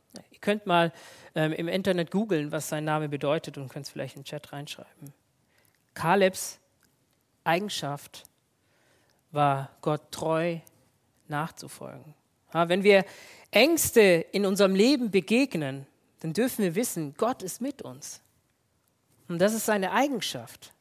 könnt 0.43 0.67
mal 0.67 0.93
ähm, 1.35 1.53
im 1.53 1.69
Internet 1.69 2.11
googeln, 2.11 2.53
was 2.53 2.69
sein 2.69 2.85
Name 2.85 3.09
bedeutet 3.09 3.57
und 3.57 3.71
könnt 3.71 3.87
es 3.87 3.93
vielleicht 3.93 4.17
im 4.17 4.25
Chat 4.25 4.53
reinschreiben. 4.53 5.15
Kalebs 5.95 6.59
Eigenschaft 7.45 8.25
war 9.31 9.71
Gott 9.81 10.11
treu 10.11 10.59
nachzufolgen. 11.29 12.15
Ja, 12.53 12.69
wenn 12.69 12.83
wir 12.83 13.05
Ängste 13.51 14.01
in 14.33 14.45
unserem 14.45 14.75
Leben 14.75 15.11
begegnen, 15.11 15.87
dann 16.21 16.33
dürfen 16.35 16.63
wir 16.63 16.75
wissen, 16.75 17.15
Gott 17.17 17.43
ist 17.43 17.61
mit 17.61 17.83
uns. 17.83 18.21
Und 19.29 19.39
das 19.39 19.55
ist 19.55 19.67
seine 19.67 19.93
Eigenschaft. 19.93 20.73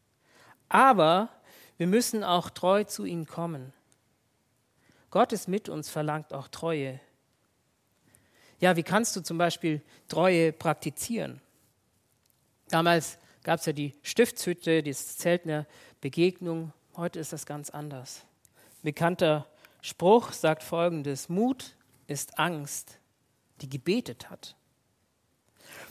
Aber 0.69 1.30
wir 1.78 1.88
müssen 1.88 2.24
auch 2.24 2.50
treu 2.50 2.84
zu 2.84 3.06
ihm 3.06 3.26
kommen. 3.26 3.74
Gott 5.10 5.34
ist 5.34 5.47
mit 5.47 5.67
uns, 5.67 5.89
verlangt 5.89 6.34
auch 6.34 6.47
Treue 6.47 7.00
ja, 8.62 8.76
wie 8.76 8.84
kannst 8.84 9.15
du 9.15 9.21
zum 9.21 9.38
Beispiel 9.38 9.82
Treue 10.08 10.54
praktizieren? 10.54 11.41
Damals 12.69 13.17
gab 13.43 13.60
es 13.60 13.65
ja 13.65 13.74
die 13.74 13.93
Stiftshütte, 14.04 14.84
das 14.84 15.17
Zelt 15.17 15.43
einer 15.43 15.65
Begegnung. 16.00 16.71
Heute 16.95 17.19
ist 17.19 17.34
das 17.34 17.45
ganz 17.45 17.71
anders. 17.71 18.24
Bekannter 18.84 19.47
Spruch 19.82 20.32
sagt 20.32 20.62
folgendes: 20.62 21.28
Mut 21.28 21.76
ist 22.06 22.38
Angst, 22.38 23.00
die 23.62 23.69
gebetet 23.69 24.30
hat. 24.30 24.56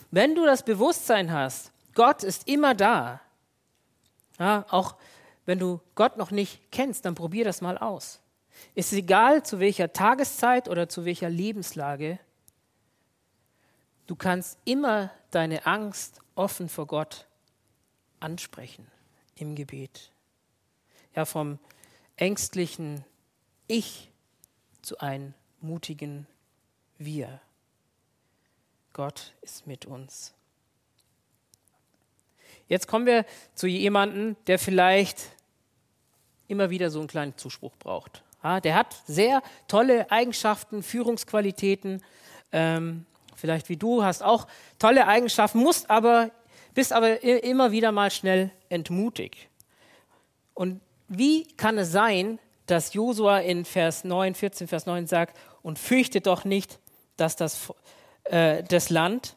Wenn 0.09 0.33
du 0.33 0.45
das 0.45 0.63
Bewusstsein 0.63 1.31
hast, 1.31 1.71
Gott 1.93 2.23
ist 2.23 2.47
immer 2.47 2.73
da, 2.73 3.19
ja, 4.39 4.65
auch 4.69 4.95
wenn 5.45 5.59
du 5.59 5.81
Gott 5.95 6.15
noch 6.15 6.31
nicht 6.31 6.71
kennst, 6.71 7.03
dann 7.03 7.15
probier 7.15 7.43
das 7.43 7.59
mal 7.59 7.77
aus. 7.77 8.21
Ist 8.75 8.93
egal, 8.93 9.43
zu 9.43 9.59
welcher 9.59 9.91
Tageszeit 9.91 10.69
oder 10.69 10.87
zu 10.87 11.03
welcher 11.03 11.29
Lebenslage, 11.29 12.19
Du 14.11 14.17
kannst 14.17 14.57
immer 14.65 15.09
deine 15.29 15.65
Angst 15.65 16.19
offen 16.35 16.67
vor 16.67 16.85
Gott 16.85 17.27
ansprechen 18.19 18.85
im 19.35 19.55
Gebet. 19.55 20.11
Ja, 21.15 21.23
vom 21.23 21.59
ängstlichen 22.17 23.05
Ich 23.67 24.11
zu 24.81 24.99
einem 24.99 25.33
mutigen 25.61 26.27
Wir. 26.97 27.39
Gott 28.91 29.31
ist 29.43 29.65
mit 29.65 29.85
uns. 29.85 30.33
Jetzt 32.67 32.89
kommen 32.89 33.05
wir 33.05 33.25
zu 33.55 33.65
jemandem, 33.65 34.35
der 34.45 34.59
vielleicht 34.59 35.29
immer 36.49 36.69
wieder 36.69 36.91
so 36.91 36.99
einen 36.99 37.07
kleinen 37.07 37.37
Zuspruch 37.37 37.77
braucht. 37.77 38.25
Ja, 38.43 38.59
der 38.59 38.75
hat 38.75 38.93
sehr 39.07 39.41
tolle 39.69 40.11
Eigenschaften, 40.11 40.83
Führungsqualitäten, 40.83 42.03
ähm, 42.51 43.05
vielleicht 43.41 43.67
wie 43.67 43.77
du, 43.77 44.03
hast 44.03 44.23
auch 44.23 44.47
tolle 44.79 45.07
Eigenschaften, 45.07 45.59
musst 45.59 45.89
aber, 45.89 46.31
bist 46.73 46.93
aber 46.93 47.23
immer 47.23 47.71
wieder 47.71 47.91
mal 47.91 48.11
schnell 48.11 48.51
entmutigt. 48.69 49.49
Und 50.53 50.79
wie 51.07 51.45
kann 51.57 51.77
es 51.77 51.91
sein, 51.91 52.39
dass 52.67 52.93
Josua 52.93 53.39
in 53.39 53.65
Vers 53.65 54.03
9, 54.03 54.35
14, 54.35 54.67
Vers 54.67 54.85
9 54.85 55.07
sagt, 55.07 55.37
und 55.61 55.77
fürchtet 55.77 56.27
doch 56.27 56.45
nicht, 56.45 56.79
dass 57.17 57.35
das, 57.35 57.73
äh, 58.25 58.63
das 58.63 58.89
Land, 58.89 59.35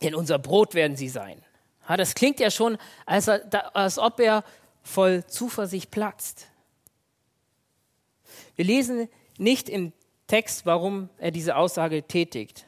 denn 0.00 0.14
unser 0.14 0.38
Brot 0.38 0.74
werden 0.74 0.96
sie 0.96 1.08
sein. 1.08 1.42
Ja, 1.88 1.96
das 1.96 2.14
klingt 2.14 2.40
ja 2.40 2.50
schon, 2.50 2.78
als, 3.04 3.28
als 3.28 3.98
ob 3.98 4.20
er 4.20 4.44
voll 4.82 5.24
Zuversicht 5.26 5.90
platzt. 5.90 6.46
Wir 8.56 8.64
lesen 8.64 9.08
nicht 9.38 9.68
im 9.68 9.92
Text, 10.26 10.66
warum 10.66 11.08
er 11.18 11.30
diese 11.30 11.56
Aussage 11.56 12.02
tätigt. 12.02 12.67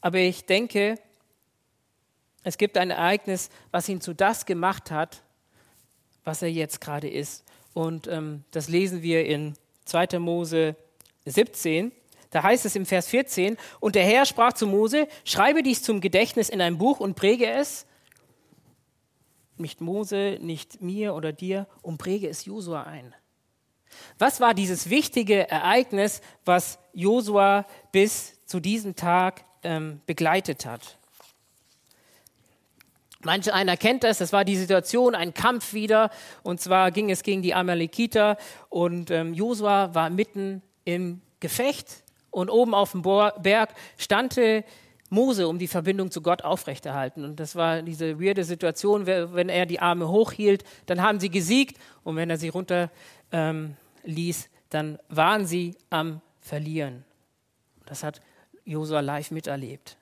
Aber 0.00 0.18
ich 0.18 0.46
denke, 0.46 0.98
es 2.44 2.56
gibt 2.56 2.76
ein 2.76 2.90
Ereignis, 2.90 3.50
was 3.70 3.88
ihn 3.88 4.00
zu 4.00 4.14
das 4.14 4.46
gemacht 4.46 4.90
hat, 4.90 5.22
was 6.24 6.42
er 6.42 6.50
jetzt 6.50 6.80
gerade 6.80 7.08
ist. 7.08 7.44
Und 7.74 8.06
ähm, 8.08 8.44
das 8.50 8.68
lesen 8.68 9.02
wir 9.02 9.26
in 9.26 9.54
2. 9.84 10.18
Mose 10.18 10.76
17. 11.24 11.92
Da 12.30 12.42
heißt 12.42 12.66
es 12.66 12.76
im 12.76 12.84
Vers 12.84 13.08
14, 13.08 13.56
und 13.80 13.94
der 13.94 14.04
Herr 14.04 14.26
sprach 14.26 14.52
zu 14.52 14.66
Mose, 14.66 15.08
schreibe 15.24 15.62
dies 15.62 15.82
zum 15.82 16.00
Gedächtnis 16.00 16.50
in 16.50 16.60
ein 16.60 16.76
Buch 16.76 17.00
und 17.00 17.14
präge 17.14 17.50
es, 17.50 17.86
nicht 19.56 19.80
Mose, 19.80 20.38
nicht 20.40 20.82
mir 20.82 21.14
oder 21.14 21.32
dir, 21.32 21.66
und 21.80 21.98
präge 21.98 22.28
es 22.28 22.44
Josua 22.44 22.82
ein. 22.82 23.14
Was 24.18 24.40
war 24.40 24.54
dieses 24.54 24.90
wichtige 24.90 25.48
Ereignis, 25.48 26.20
was 26.44 26.78
Josua 26.92 27.66
bis 27.92 28.44
zu 28.44 28.60
diesem 28.60 28.94
Tag 28.94 29.44
ähm, 29.62 30.00
begleitet 30.06 30.66
hat. 30.66 30.98
Manch 33.22 33.52
einer 33.52 33.76
kennt 33.76 34.04
das, 34.04 34.18
das 34.18 34.32
war 34.32 34.44
die 34.44 34.56
Situation, 34.56 35.14
ein 35.14 35.34
Kampf 35.34 35.72
wieder, 35.72 36.10
und 36.44 36.60
zwar 36.60 36.92
ging 36.92 37.10
es 37.10 37.24
gegen 37.24 37.42
die 37.42 37.52
Amalekiter 37.52 38.36
und 38.68 39.10
ähm, 39.10 39.34
Josua 39.34 39.92
war 39.94 40.08
mitten 40.08 40.62
im 40.84 41.20
Gefecht 41.40 42.04
und 42.30 42.48
oben 42.48 42.74
auf 42.74 42.92
dem 42.92 43.02
Berg 43.02 43.74
stand 43.96 44.38
Mose, 45.10 45.48
um 45.48 45.58
die 45.58 45.68
Verbindung 45.68 46.10
zu 46.10 46.20
Gott 46.20 46.42
aufrechterhalten. 46.42 47.24
Und 47.24 47.40
das 47.40 47.56
war 47.56 47.82
diese 47.82 48.20
weirde 48.20 48.44
Situation, 48.44 49.06
wenn 49.06 49.48
er 49.48 49.66
die 49.66 49.80
Arme 49.80 50.08
hochhielt, 50.08 50.64
dann 50.86 51.02
haben 51.02 51.18
sie 51.18 51.30
gesiegt 51.30 51.78
und 52.04 52.16
wenn 52.16 52.30
er 52.30 52.36
sie 52.36 52.48
runter 52.48 52.90
ähm, 53.32 53.76
dann 54.70 54.98
waren 55.08 55.46
sie 55.46 55.76
am 55.90 56.20
Verlieren. 56.40 57.04
Das 57.86 58.02
hat 58.02 58.20
Josua 58.68 59.00
live 59.00 59.30
miterlebt. 59.30 59.96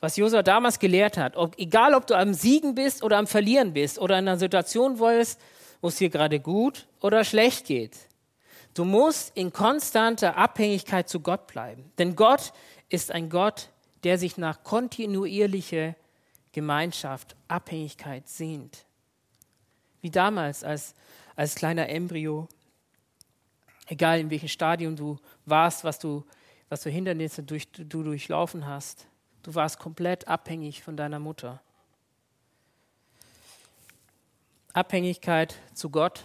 Was 0.00 0.16
Josua 0.16 0.42
damals 0.42 0.78
gelehrt 0.78 1.16
hat, 1.16 1.36
ob, 1.36 1.58
egal 1.58 1.94
ob 1.94 2.06
du 2.06 2.14
am 2.14 2.34
Siegen 2.34 2.74
bist 2.74 3.02
oder 3.02 3.16
am 3.16 3.26
Verlieren 3.26 3.72
bist 3.72 3.98
oder 3.98 4.18
in 4.18 4.28
einer 4.28 4.38
Situation 4.38 4.98
wo 4.98 5.08
es, 5.08 5.38
wo 5.80 5.88
es 5.88 5.96
dir 5.96 6.10
gerade 6.10 6.38
gut 6.38 6.86
oder 7.00 7.24
schlecht 7.24 7.66
geht, 7.66 7.96
du 8.74 8.84
musst 8.84 9.36
in 9.36 9.52
konstanter 9.52 10.36
Abhängigkeit 10.36 11.08
zu 11.08 11.20
Gott 11.20 11.46
bleiben. 11.46 11.90
Denn 11.98 12.14
Gott 12.14 12.52
ist 12.88 13.10
ein 13.10 13.30
Gott 13.30 13.70
der 14.06 14.18
sich 14.18 14.36
nach 14.36 14.62
kontinuierlicher 14.62 15.96
Gemeinschaft, 16.52 17.34
Abhängigkeit 17.48 18.28
sehnt. 18.28 18.86
Wie 20.00 20.10
damals 20.10 20.62
als, 20.62 20.94
als 21.34 21.56
kleiner 21.56 21.88
Embryo, 21.88 22.46
egal 23.88 24.20
in 24.20 24.30
welchem 24.30 24.48
Stadium 24.48 24.94
du 24.94 25.18
warst, 25.44 25.82
was 25.82 25.98
du, 25.98 26.24
was 26.68 26.82
für 26.82 26.90
Hindernisse 26.90 27.42
durch, 27.42 27.70
du 27.70 28.02
durchlaufen 28.02 28.66
hast. 28.66 29.06
Du 29.42 29.54
warst 29.54 29.78
komplett 29.78 30.26
abhängig 30.26 30.82
von 30.82 30.96
deiner 30.96 31.18
Mutter. 31.18 31.60
Abhängigkeit 34.72 35.56
zu 35.72 35.90
Gott 35.90 36.24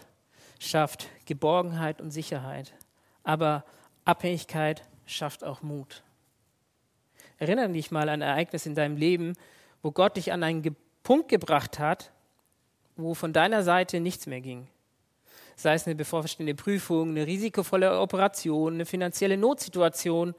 schafft 0.60 1.08
Geborgenheit 1.26 2.02
und 2.02 2.12
Sicherheit, 2.12 2.74
aber 3.24 3.64
Abhängigkeit 4.04 4.84
schafft 5.06 5.44
auch 5.44 5.62
Mut. 5.62 6.04
Erinnere 7.38 7.70
dich 7.70 7.92
mal 7.92 8.10
an 8.10 8.22
ein 8.22 8.30
Ereignis 8.30 8.66
in 8.66 8.76
deinem 8.76 8.98
Leben, 8.98 9.34
wo 9.82 9.92
Gott 9.92 10.18
dich 10.18 10.32
an 10.32 10.44
einen 10.44 10.76
Punkt 11.04 11.30
gebracht 11.30 11.80
hat, 11.80 12.12
wo 12.96 13.14
von 13.14 13.34
deiner 13.34 13.64
Seite 13.64 14.00
nichts 14.00 14.28
mehr 14.28 14.42
ging. 14.42 14.68
Sei 15.62 15.76
es 15.76 15.86
eine 15.86 15.94
bevorstehende 15.94 16.56
Prüfung, 16.56 17.10
eine 17.10 17.28
risikovolle 17.28 18.00
Operation, 18.00 18.74
eine 18.74 18.86
finanzielle 18.88 19.38
Notsituation, 19.38 20.34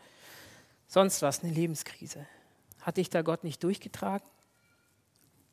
sonst 0.88 1.22
was, 1.22 1.44
eine 1.44 1.52
Lebenskrise. 1.52 2.26
Hat 2.80 2.96
dich 2.96 3.08
da 3.08 3.22
Gott 3.22 3.44
nicht 3.44 3.62
durchgetragen? 3.62 4.26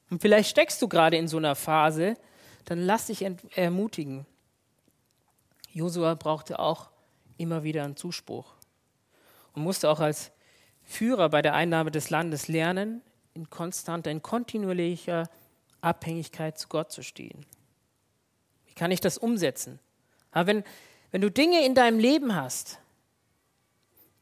Und 0.10 0.24
vielleicht 0.24 0.50
steckst 0.50 0.82
du 0.82 0.88
gerade 0.88 1.18
in 1.18 1.28
so 1.28 1.38
einer 1.38 1.54
Phase, 1.54 2.16
dann 2.66 2.80
lass 2.80 3.06
dich 3.06 3.24
ermutigen. 3.56 4.26
Josua 5.72 6.16
brauchte 6.16 6.58
auch 6.58 6.90
immer 7.38 7.62
wieder 7.62 7.84
einen 7.84 7.96
Zuspruch 7.96 8.56
und 9.54 9.62
musste 9.62 9.92
auch 9.92 10.00
als 10.00 10.32
Führer 10.84 11.30
bei 11.30 11.44
der 11.44 11.54
Einnahme 11.54 11.92
des 11.92 12.10
Landes 12.10 12.48
lernen, 12.48 13.04
in 13.36 13.52
konstanter, 13.52 14.10
in 14.10 14.24
kontinuierlicher 14.24 15.30
Abhängigkeit 15.82 16.58
zu 16.58 16.70
Gott 16.70 16.92
zu 16.92 17.04
stehen. 17.04 17.46
Kann 18.80 18.92
ich 18.92 19.02
das 19.02 19.18
umsetzen? 19.18 19.78
Aber 20.32 20.48
wenn, 20.48 20.64
wenn 21.12 21.20
du 21.20 21.30
Dinge 21.30 21.66
in 21.66 21.76
deinem 21.76 22.00
Leben 22.00 22.34
hast, 22.34 22.80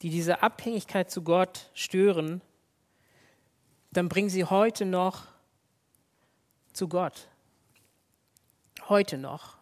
die 0.02 0.10
diese 0.10 0.42
Abhängigkeit 0.42 1.12
zu 1.12 1.22
Gott 1.22 1.70
stören, 1.76 2.42
dann 3.92 4.10
bring 4.10 4.30
sie 4.30 4.46
heute 4.46 4.86
noch 4.86 5.28
zu 6.74 6.88
Gott. 6.88 7.28
Heute 8.90 9.20
noch. 9.20 9.58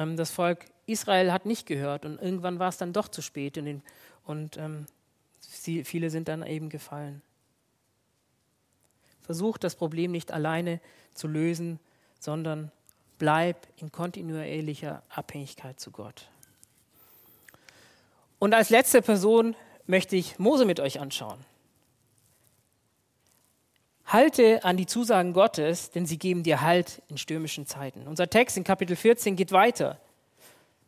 Ähm, 0.00 0.16
das 0.16 0.32
Volk 0.32 0.64
Israel 0.86 1.30
hat 1.30 1.46
nicht 1.46 1.64
gehört 1.64 2.04
und 2.04 2.20
irgendwann 2.20 2.58
war 2.58 2.70
es 2.70 2.76
dann 2.76 2.92
doch 2.92 3.06
zu 3.06 3.22
spät 3.22 3.56
und, 3.56 3.82
und 4.24 4.56
ähm, 4.56 4.86
viele 5.84 6.10
sind 6.10 6.26
dann 6.26 6.44
eben 6.44 6.70
gefallen. 6.70 7.22
Versuch 9.22 9.58
das 9.58 9.76
Problem 9.76 10.10
nicht 10.10 10.32
alleine 10.32 10.80
zu 11.14 11.28
lösen, 11.28 11.78
sondern 12.18 12.72
bleib 13.24 13.56
in 13.78 13.90
kontinuierlicher 13.90 15.02
Abhängigkeit 15.08 15.80
zu 15.80 15.90
Gott. 15.90 16.28
Und 18.38 18.52
als 18.52 18.68
letzte 18.68 19.00
Person 19.00 19.56
möchte 19.86 20.14
ich 20.14 20.38
Mose 20.38 20.66
mit 20.66 20.78
euch 20.78 21.00
anschauen. 21.00 21.38
Halte 24.04 24.62
an 24.62 24.76
die 24.76 24.84
Zusagen 24.84 25.32
Gottes, 25.32 25.90
denn 25.90 26.04
sie 26.04 26.18
geben 26.18 26.42
dir 26.42 26.60
Halt 26.60 27.00
in 27.08 27.16
stürmischen 27.16 27.66
Zeiten. 27.66 28.06
Unser 28.06 28.28
Text 28.28 28.58
in 28.58 28.64
Kapitel 28.64 28.94
14 28.94 29.36
geht 29.36 29.52
weiter. 29.52 29.98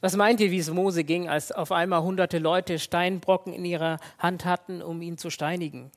Was 0.02 0.14
meint 0.14 0.38
ihr, 0.40 0.50
wie 0.50 0.58
es 0.58 0.68
Mose 0.68 1.04
ging, 1.04 1.30
als 1.30 1.52
auf 1.52 1.72
einmal 1.72 2.02
hunderte 2.02 2.36
Leute 2.38 2.78
Steinbrocken 2.78 3.54
in 3.54 3.64
ihrer 3.64 3.96
Hand 4.18 4.44
hatten, 4.44 4.82
um 4.82 5.00
ihn 5.00 5.16
zu 5.16 5.30
steinigen? 5.30 5.90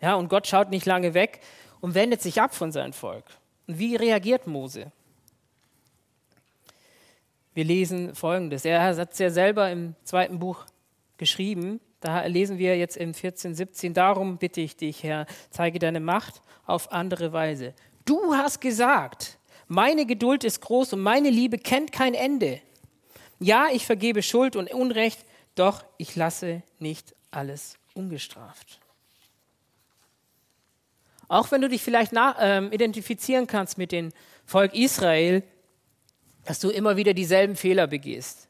Ja, 0.00 0.14
und 0.14 0.28
Gott 0.28 0.46
schaut 0.46 0.70
nicht 0.70 0.86
lange 0.86 1.12
weg 1.14 1.40
und 1.80 1.96
wendet 1.96 2.22
sich 2.22 2.40
ab 2.40 2.54
von 2.54 2.70
seinem 2.70 2.92
Volk. 2.92 3.24
Und 3.66 3.80
wie 3.80 3.96
reagiert 3.96 4.46
Mose? 4.46 4.92
Wir 7.56 7.64
lesen 7.64 8.14
Folgendes. 8.14 8.66
Er 8.66 8.82
hat 8.82 9.12
es 9.12 9.18
ja 9.18 9.30
selber 9.30 9.70
im 9.70 9.94
zweiten 10.04 10.38
Buch 10.38 10.66
geschrieben. 11.16 11.80
Da 12.00 12.26
lesen 12.26 12.58
wir 12.58 12.76
jetzt 12.76 12.98
im 12.98 13.14
14, 13.14 13.54
17. 13.54 13.94
Darum 13.94 14.36
bitte 14.36 14.60
ich 14.60 14.76
dich, 14.76 15.02
Herr, 15.02 15.24
zeige 15.48 15.78
deine 15.78 16.00
Macht 16.00 16.42
auf 16.66 16.92
andere 16.92 17.32
Weise. 17.32 17.72
Du 18.04 18.34
hast 18.34 18.60
gesagt, 18.60 19.38
meine 19.68 20.04
Geduld 20.04 20.44
ist 20.44 20.60
groß 20.60 20.92
und 20.92 21.00
meine 21.00 21.30
Liebe 21.30 21.56
kennt 21.56 21.92
kein 21.92 22.12
Ende. 22.12 22.60
Ja, 23.38 23.68
ich 23.72 23.86
vergebe 23.86 24.22
Schuld 24.22 24.54
und 24.54 24.70
Unrecht, 24.74 25.24
doch 25.54 25.82
ich 25.96 26.14
lasse 26.14 26.62
nicht 26.78 27.14
alles 27.30 27.78
ungestraft. 27.94 28.80
Auch 31.26 31.50
wenn 31.50 31.62
du 31.62 31.70
dich 31.70 31.80
vielleicht 31.80 32.12
nach, 32.12 32.36
ähm, 32.38 32.70
identifizieren 32.70 33.46
kannst 33.46 33.78
mit 33.78 33.92
dem 33.92 34.10
Volk 34.44 34.74
Israel, 34.74 35.42
dass 36.46 36.58
du 36.60 36.70
immer 36.70 36.96
wieder 36.96 37.12
dieselben 37.12 37.56
Fehler 37.56 37.86
begehst. 37.86 38.48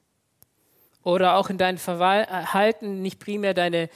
Oder 1.02 1.36
auch 1.36 1.50
in 1.50 1.58
deinem 1.58 1.78
Verhalten 1.78 3.02
nicht 3.02 3.18
primär 3.18 3.54
deine 3.54 3.88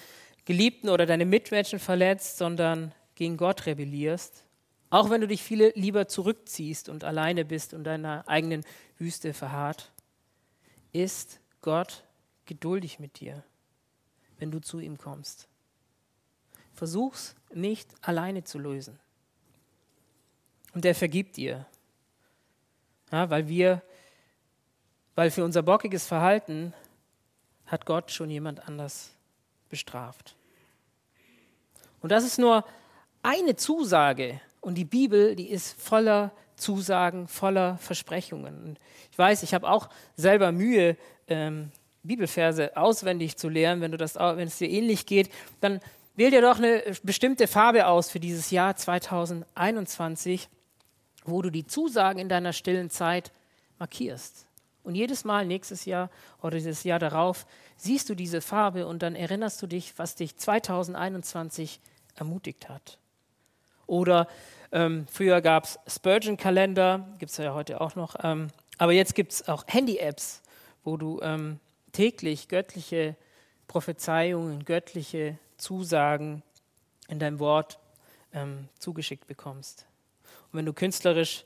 Geliebten 0.45 0.89
oder 0.89 1.07
deine 1.07 1.27
Mitmenschen 1.27 1.79
verletzt, 1.79 2.39
sondern 2.39 2.93
gegen 3.15 3.37
Gott 3.37 3.67
rebellierst. 3.67 4.45
Auch 4.91 5.11
wenn 5.11 5.21
du 5.21 5.29
dich 5.29 5.43
viele 5.43 5.71
lieber 5.77 6.09
zurückziehst 6.09 6.89
und 6.89 7.05
alleine 7.05 7.45
bist 7.45 7.75
und 7.75 7.85
deiner 7.85 8.29
eigenen 8.29 8.65
Wüste 8.99 9.33
verharrt 9.35 9.93
ist 10.93 11.41
Gott 11.61 12.05
geduldig 12.47 12.99
mit 12.99 13.21
dir, 13.21 13.45
wenn 14.39 14.51
du 14.51 14.61
zu 14.61 14.81
ihm 14.81 14.99
kommst. 14.99 15.49
Versuch's 16.75 17.35
nicht 17.53 17.89
alleine 18.01 18.45
zu 18.45 18.59
lösen. 18.59 18.99
Und 20.73 20.85
er 20.85 20.95
vergibt 20.95 21.37
dir. 21.37 21.67
Ja, 23.13 23.29
weil 23.29 23.49
wir, 23.49 23.83
weil 25.21 25.31
für 25.31 25.45
unser 25.45 25.63
bockiges 25.63 26.07
Verhalten 26.07 26.73
hat 27.67 27.85
Gott 27.85 28.11
schon 28.11 28.31
jemand 28.31 28.67
anders 28.67 29.11
bestraft. 29.69 30.35
Und 32.01 32.11
das 32.11 32.25
ist 32.25 32.39
nur 32.39 32.65
eine 33.23 33.55
Zusage. 33.55 34.41
Und 34.63 34.77
die 34.77 34.87
Bibel, 34.87 35.37
die 35.37 35.51
ist 35.51 35.79
voller 35.79 36.33
Zusagen, 36.57 37.29
voller 37.29 37.77
Versprechungen. 37.77 38.65
Und 38.65 38.81
ich 39.13 39.19
weiß, 39.19 39.43
ich 39.43 39.53
habe 39.53 39.69
auch 39.69 39.91
selber 40.17 40.53
Mühe, 40.53 40.97
ähm, 41.29 41.71
Bibelverse 42.03 42.75
auswendig 42.75 43.37
zu 43.37 43.51
lernen. 43.51 43.83
Wenn, 43.83 43.93
du 43.93 43.99
das, 43.99 44.15
wenn 44.15 44.49
es 44.49 44.57
dir 44.57 44.71
ähnlich 44.71 45.05
geht, 45.05 45.29
dann 45.61 45.81
wähl 46.17 46.31
dir 46.31 46.41
doch 46.41 46.57
eine 46.57 46.83
bestimmte 47.03 47.47
Farbe 47.47 47.89
aus 47.89 48.09
für 48.11 48.21
dieses 48.21 48.51
Jahr 48.51 48.75
2021, 48.75 50.49
wo 51.27 51.43
du 51.43 51.51
die 51.51 51.67
Zusagen 51.67 52.19
in 52.19 52.31
deiner 52.31 52.55
stillen 52.55 52.89
Zeit 52.89 53.33
markierst. 53.79 54.47
Und 54.91 54.97
jedes 54.97 55.25
Mal 55.25 55.47
nächstes 55.47 55.85
Jahr 55.85 56.11
oder 56.43 56.57
dieses 56.57 56.83
Jahr 56.83 56.99
darauf 56.99 57.47
siehst 57.77 58.09
du 58.09 58.17
diese 58.17 58.41
Farbe 58.41 58.89
und 58.89 59.05
dann 59.05 59.15
erinnerst 59.15 59.63
du 59.63 59.69
dich, 59.69 59.97
was 60.01 60.17
dich 60.17 60.37
2021 60.37 61.79
ermutigt 62.17 62.69
hat. 62.69 62.99
Oder 63.87 64.27
ähm, 64.73 65.07
früher 65.09 65.43
gab 65.43 65.63
es 65.63 65.79
Spurgeon-Kalender, 65.87 67.07
gibt 67.21 67.31
es 67.31 67.37
ja 67.37 67.55
heute 67.55 67.81
auch 67.81 67.95
noch. 67.95 68.17
Ähm, 68.25 68.49
aber 68.79 68.91
jetzt 68.91 69.15
gibt 69.15 69.31
es 69.31 69.47
auch 69.47 69.63
Handy-Apps, 69.69 70.43
wo 70.83 70.97
du 70.97 71.21
ähm, 71.23 71.61
täglich 71.93 72.49
göttliche 72.49 73.15
Prophezeiungen, 73.69 74.65
göttliche 74.65 75.39
Zusagen 75.57 76.43
in 77.07 77.21
deinem 77.21 77.39
Wort 77.39 77.79
ähm, 78.35 78.69
zugeschickt 78.81 79.29
bekommst. 79.29 79.87
Und 80.51 80.59
wenn 80.59 80.67
du 80.67 80.73
künstlerisch 80.73 81.45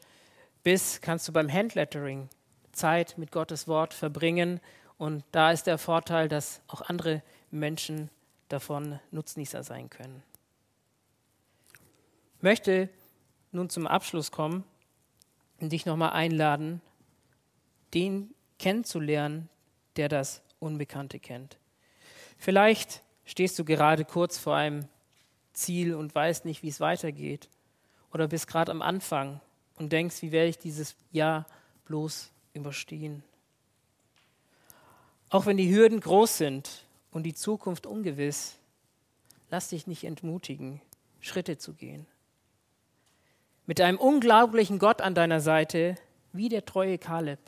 bist, 0.63 1.03
kannst 1.03 1.29
du 1.29 1.33
beim 1.35 1.53
Handlettering 1.53 2.31
Zeit 2.75 3.17
mit 3.19 3.33
Gottes 3.33 3.69
Wort 3.69 3.95
verbringen. 3.95 4.61
Und 4.99 5.25
da 5.33 5.51
ist 5.51 5.67
der 5.67 5.79
Vorteil, 5.79 6.29
dass 6.29 6.61
auch 6.69 6.83
andere 6.83 7.23
Menschen 7.51 8.11
davon 8.49 9.01
Nutznießer 9.11 9.63
sein 9.63 9.91
können. 9.91 10.23
Ich 12.37 12.43
möchte 12.43 12.89
nun 13.53 13.71
zum 13.71 13.87
Abschluss 13.87 14.31
kommen 14.31 14.65
und 15.61 15.73
dich 15.73 15.87
nochmal 15.87 16.11
einladen, 16.11 16.81
den 17.95 18.35
kennenzulernen, 18.59 19.49
der 19.97 20.09
das 20.09 20.43
Unbekannte 20.59 21.19
kennt. 21.19 21.59
Vielleicht 22.37 23.03
stehst 23.25 23.59
du 23.59 23.65
gerade 23.65 24.05
kurz 24.05 24.39
vor 24.39 24.57
einem 24.57 24.87
Ziel 25.53 25.95
und 25.95 26.15
weißt 26.15 26.45
nicht, 26.45 26.63
wie 26.63 26.69
es 26.69 26.81
weitergeht. 26.81 27.49
Oder 28.13 28.29
bist 28.29 28.47
gerade 28.47 28.73
am 28.73 28.83
Anfang 28.83 29.41
und 29.77 29.93
denkst, 29.93 30.23
wie 30.23 30.33
werde 30.33 30.51
ich 30.51 30.59
dieses 30.59 30.97
Jahr 31.11 31.47
bloß 31.87 32.31
überstehen. 32.55 33.23
Auch 35.29 35.47
wenn 35.47 35.57
die 35.57 35.75
Hürden 35.75 36.01
groß 36.01 36.39
sind 36.39 36.87
und 37.11 37.25
die 37.25 37.35
Zukunft 37.35 37.87
ungewiss, 37.87 38.57
lass 39.51 39.69
dich 39.69 39.87
nicht 39.87 40.05
entmutigen, 40.05 40.81
Schritte 41.21 41.59
zu 41.59 41.75
gehen 41.75 42.07
mit 43.67 43.81
einem 43.81 43.99
unglaublichen 43.99 44.79
Gott 44.79 45.01
an 45.01 45.15
deiner 45.15 45.41
Seite, 45.41 45.97
wie 46.33 46.49
der 46.49 46.65
treue 46.65 46.99
Kaleb. 46.99 47.39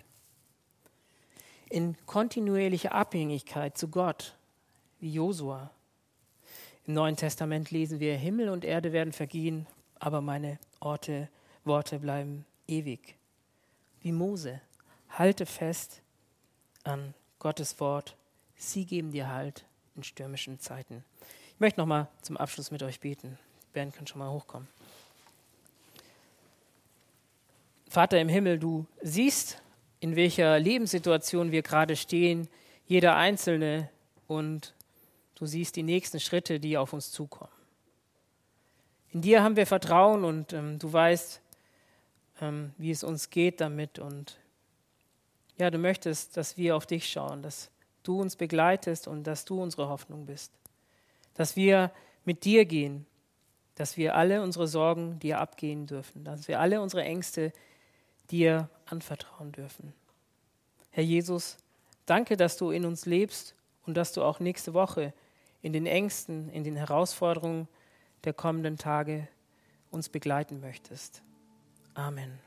In 1.68 1.96
kontinuierlicher 2.06 2.92
Abhängigkeit 2.92 3.76
zu 3.76 3.88
Gott, 3.88 4.34
wie 5.00 5.12
Josua. 5.12 5.70
Im 6.86 6.94
Neuen 6.94 7.16
Testament 7.16 7.70
lesen 7.70 8.00
wir, 8.00 8.16
Himmel 8.16 8.48
und 8.48 8.64
Erde 8.64 8.92
werden 8.92 9.12
vergehen, 9.12 9.66
aber 9.98 10.20
meine 10.20 10.58
Orte, 10.80 11.28
Worte 11.64 11.98
bleiben 11.98 12.46
ewig. 12.68 13.16
Wie 14.00 14.12
Mose, 14.12 14.60
halte 15.18 15.46
fest 15.46 16.02
an 16.84 17.14
Gottes 17.38 17.78
Wort. 17.80 18.16
Sie 18.56 18.84
geben 18.84 19.12
dir 19.12 19.28
Halt 19.30 19.64
in 19.94 20.02
stürmischen 20.02 20.60
Zeiten. 20.60 21.04
Ich 21.54 21.60
möchte 21.60 21.80
noch 21.80 21.86
mal 21.86 22.08
zum 22.22 22.36
Abschluss 22.36 22.70
mit 22.70 22.82
euch 22.82 23.00
beten. 23.00 23.38
Band 23.72 23.94
kann 23.94 24.06
schon 24.06 24.18
mal 24.18 24.30
hochkommen. 24.30 24.68
Vater 27.88 28.20
im 28.20 28.28
Himmel, 28.28 28.58
du 28.58 28.86
siehst, 29.00 29.62
in 30.00 30.16
welcher 30.16 30.58
Lebenssituation 30.58 31.50
wir 31.50 31.62
gerade 31.62 31.96
stehen, 31.96 32.48
jeder 32.86 33.16
Einzelne, 33.16 33.90
und 34.28 34.74
du 35.36 35.46
siehst 35.46 35.76
die 35.76 35.82
nächsten 35.82 36.20
Schritte, 36.20 36.60
die 36.60 36.76
auf 36.76 36.92
uns 36.92 37.10
zukommen. 37.10 37.52
In 39.12 39.22
dir 39.22 39.42
haben 39.42 39.56
wir 39.56 39.66
Vertrauen 39.66 40.24
und 40.24 40.52
ähm, 40.52 40.78
du 40.78 40.92
weißt, 40.92 41.40
ähm, 42.40 42.72
wie 42.76 42.90
es 42.90 43.04
uns 43.04 43.30
geht 43.30 43.60
damit. 43.60 43.98
Und 43.98 44.38
ja, 45.58 45.70
du 45.70 45.78
möchtest, 45.78 46.36
dass 46.36 46.56
wir 46.56 46.76
auf 46.76 46.86
dich 46.86 47.08
schauen, 47.08 47.42
dass 47.42 47.70
du 48.02 48.20
uns 48.20 48.36
begleitest 48.36 49.08
und 49.08 49.24
dass 49.24 49.44
du 49.44 49.62
unsere 49.62 49.88
Hoffnung 49.88 50.26
bist. 50.26 50.52
Dass 51.34 51.56
wir 51.56 51.90
mit 52.24 52.44
dir 52.44 52.64
gehen, 52.64 53.06
dass 53.74 53.96
wir 53.96 54.14
alle 54.14 54.42
unsere 54.42 54.68
Sorgen 54.68 55.18
dir 55.18 55.38
abgehen 55.38 55.86
dürfen, 55.86 56.24
dass 56.24 56.48
wir 56.48 56.60
alle 56.60 56.80
unsere 56.80 57.02
Ängste 57.02 57.52
dir 58.30 58.68
anvertrauen 58.86 59.52
dürfen. 59.52 59.92
Herr 60.90 61.04
Jesus, 61.04 61.58
danke, 62.06 62.36
dass 62.36 62.56
du 62.56 62.70
in 62.70 62.84
uns 62.84 63.06
lebst 63.06 63.54
und 63.84 63.96
dass 63.96 64.12
du 64.12 64.22
auch 64.22 64.40
nächste 64.40 64.74
Woche 64.74 65.12
in 65.62 65.72
den 65.72 65.86
Ängsten, 65.86 66.48
in 66.48 66.64
den 66.64 66.76
Herausforderungen 66.76 67.68
der 68.24 68.32
kommenden 68.32 68.78
Tage 68.78 69.28
uns 69.90 70.08
begleiten 70.08 70.60
möchtest. 70.60 71.22
Amen. 71.94 72.45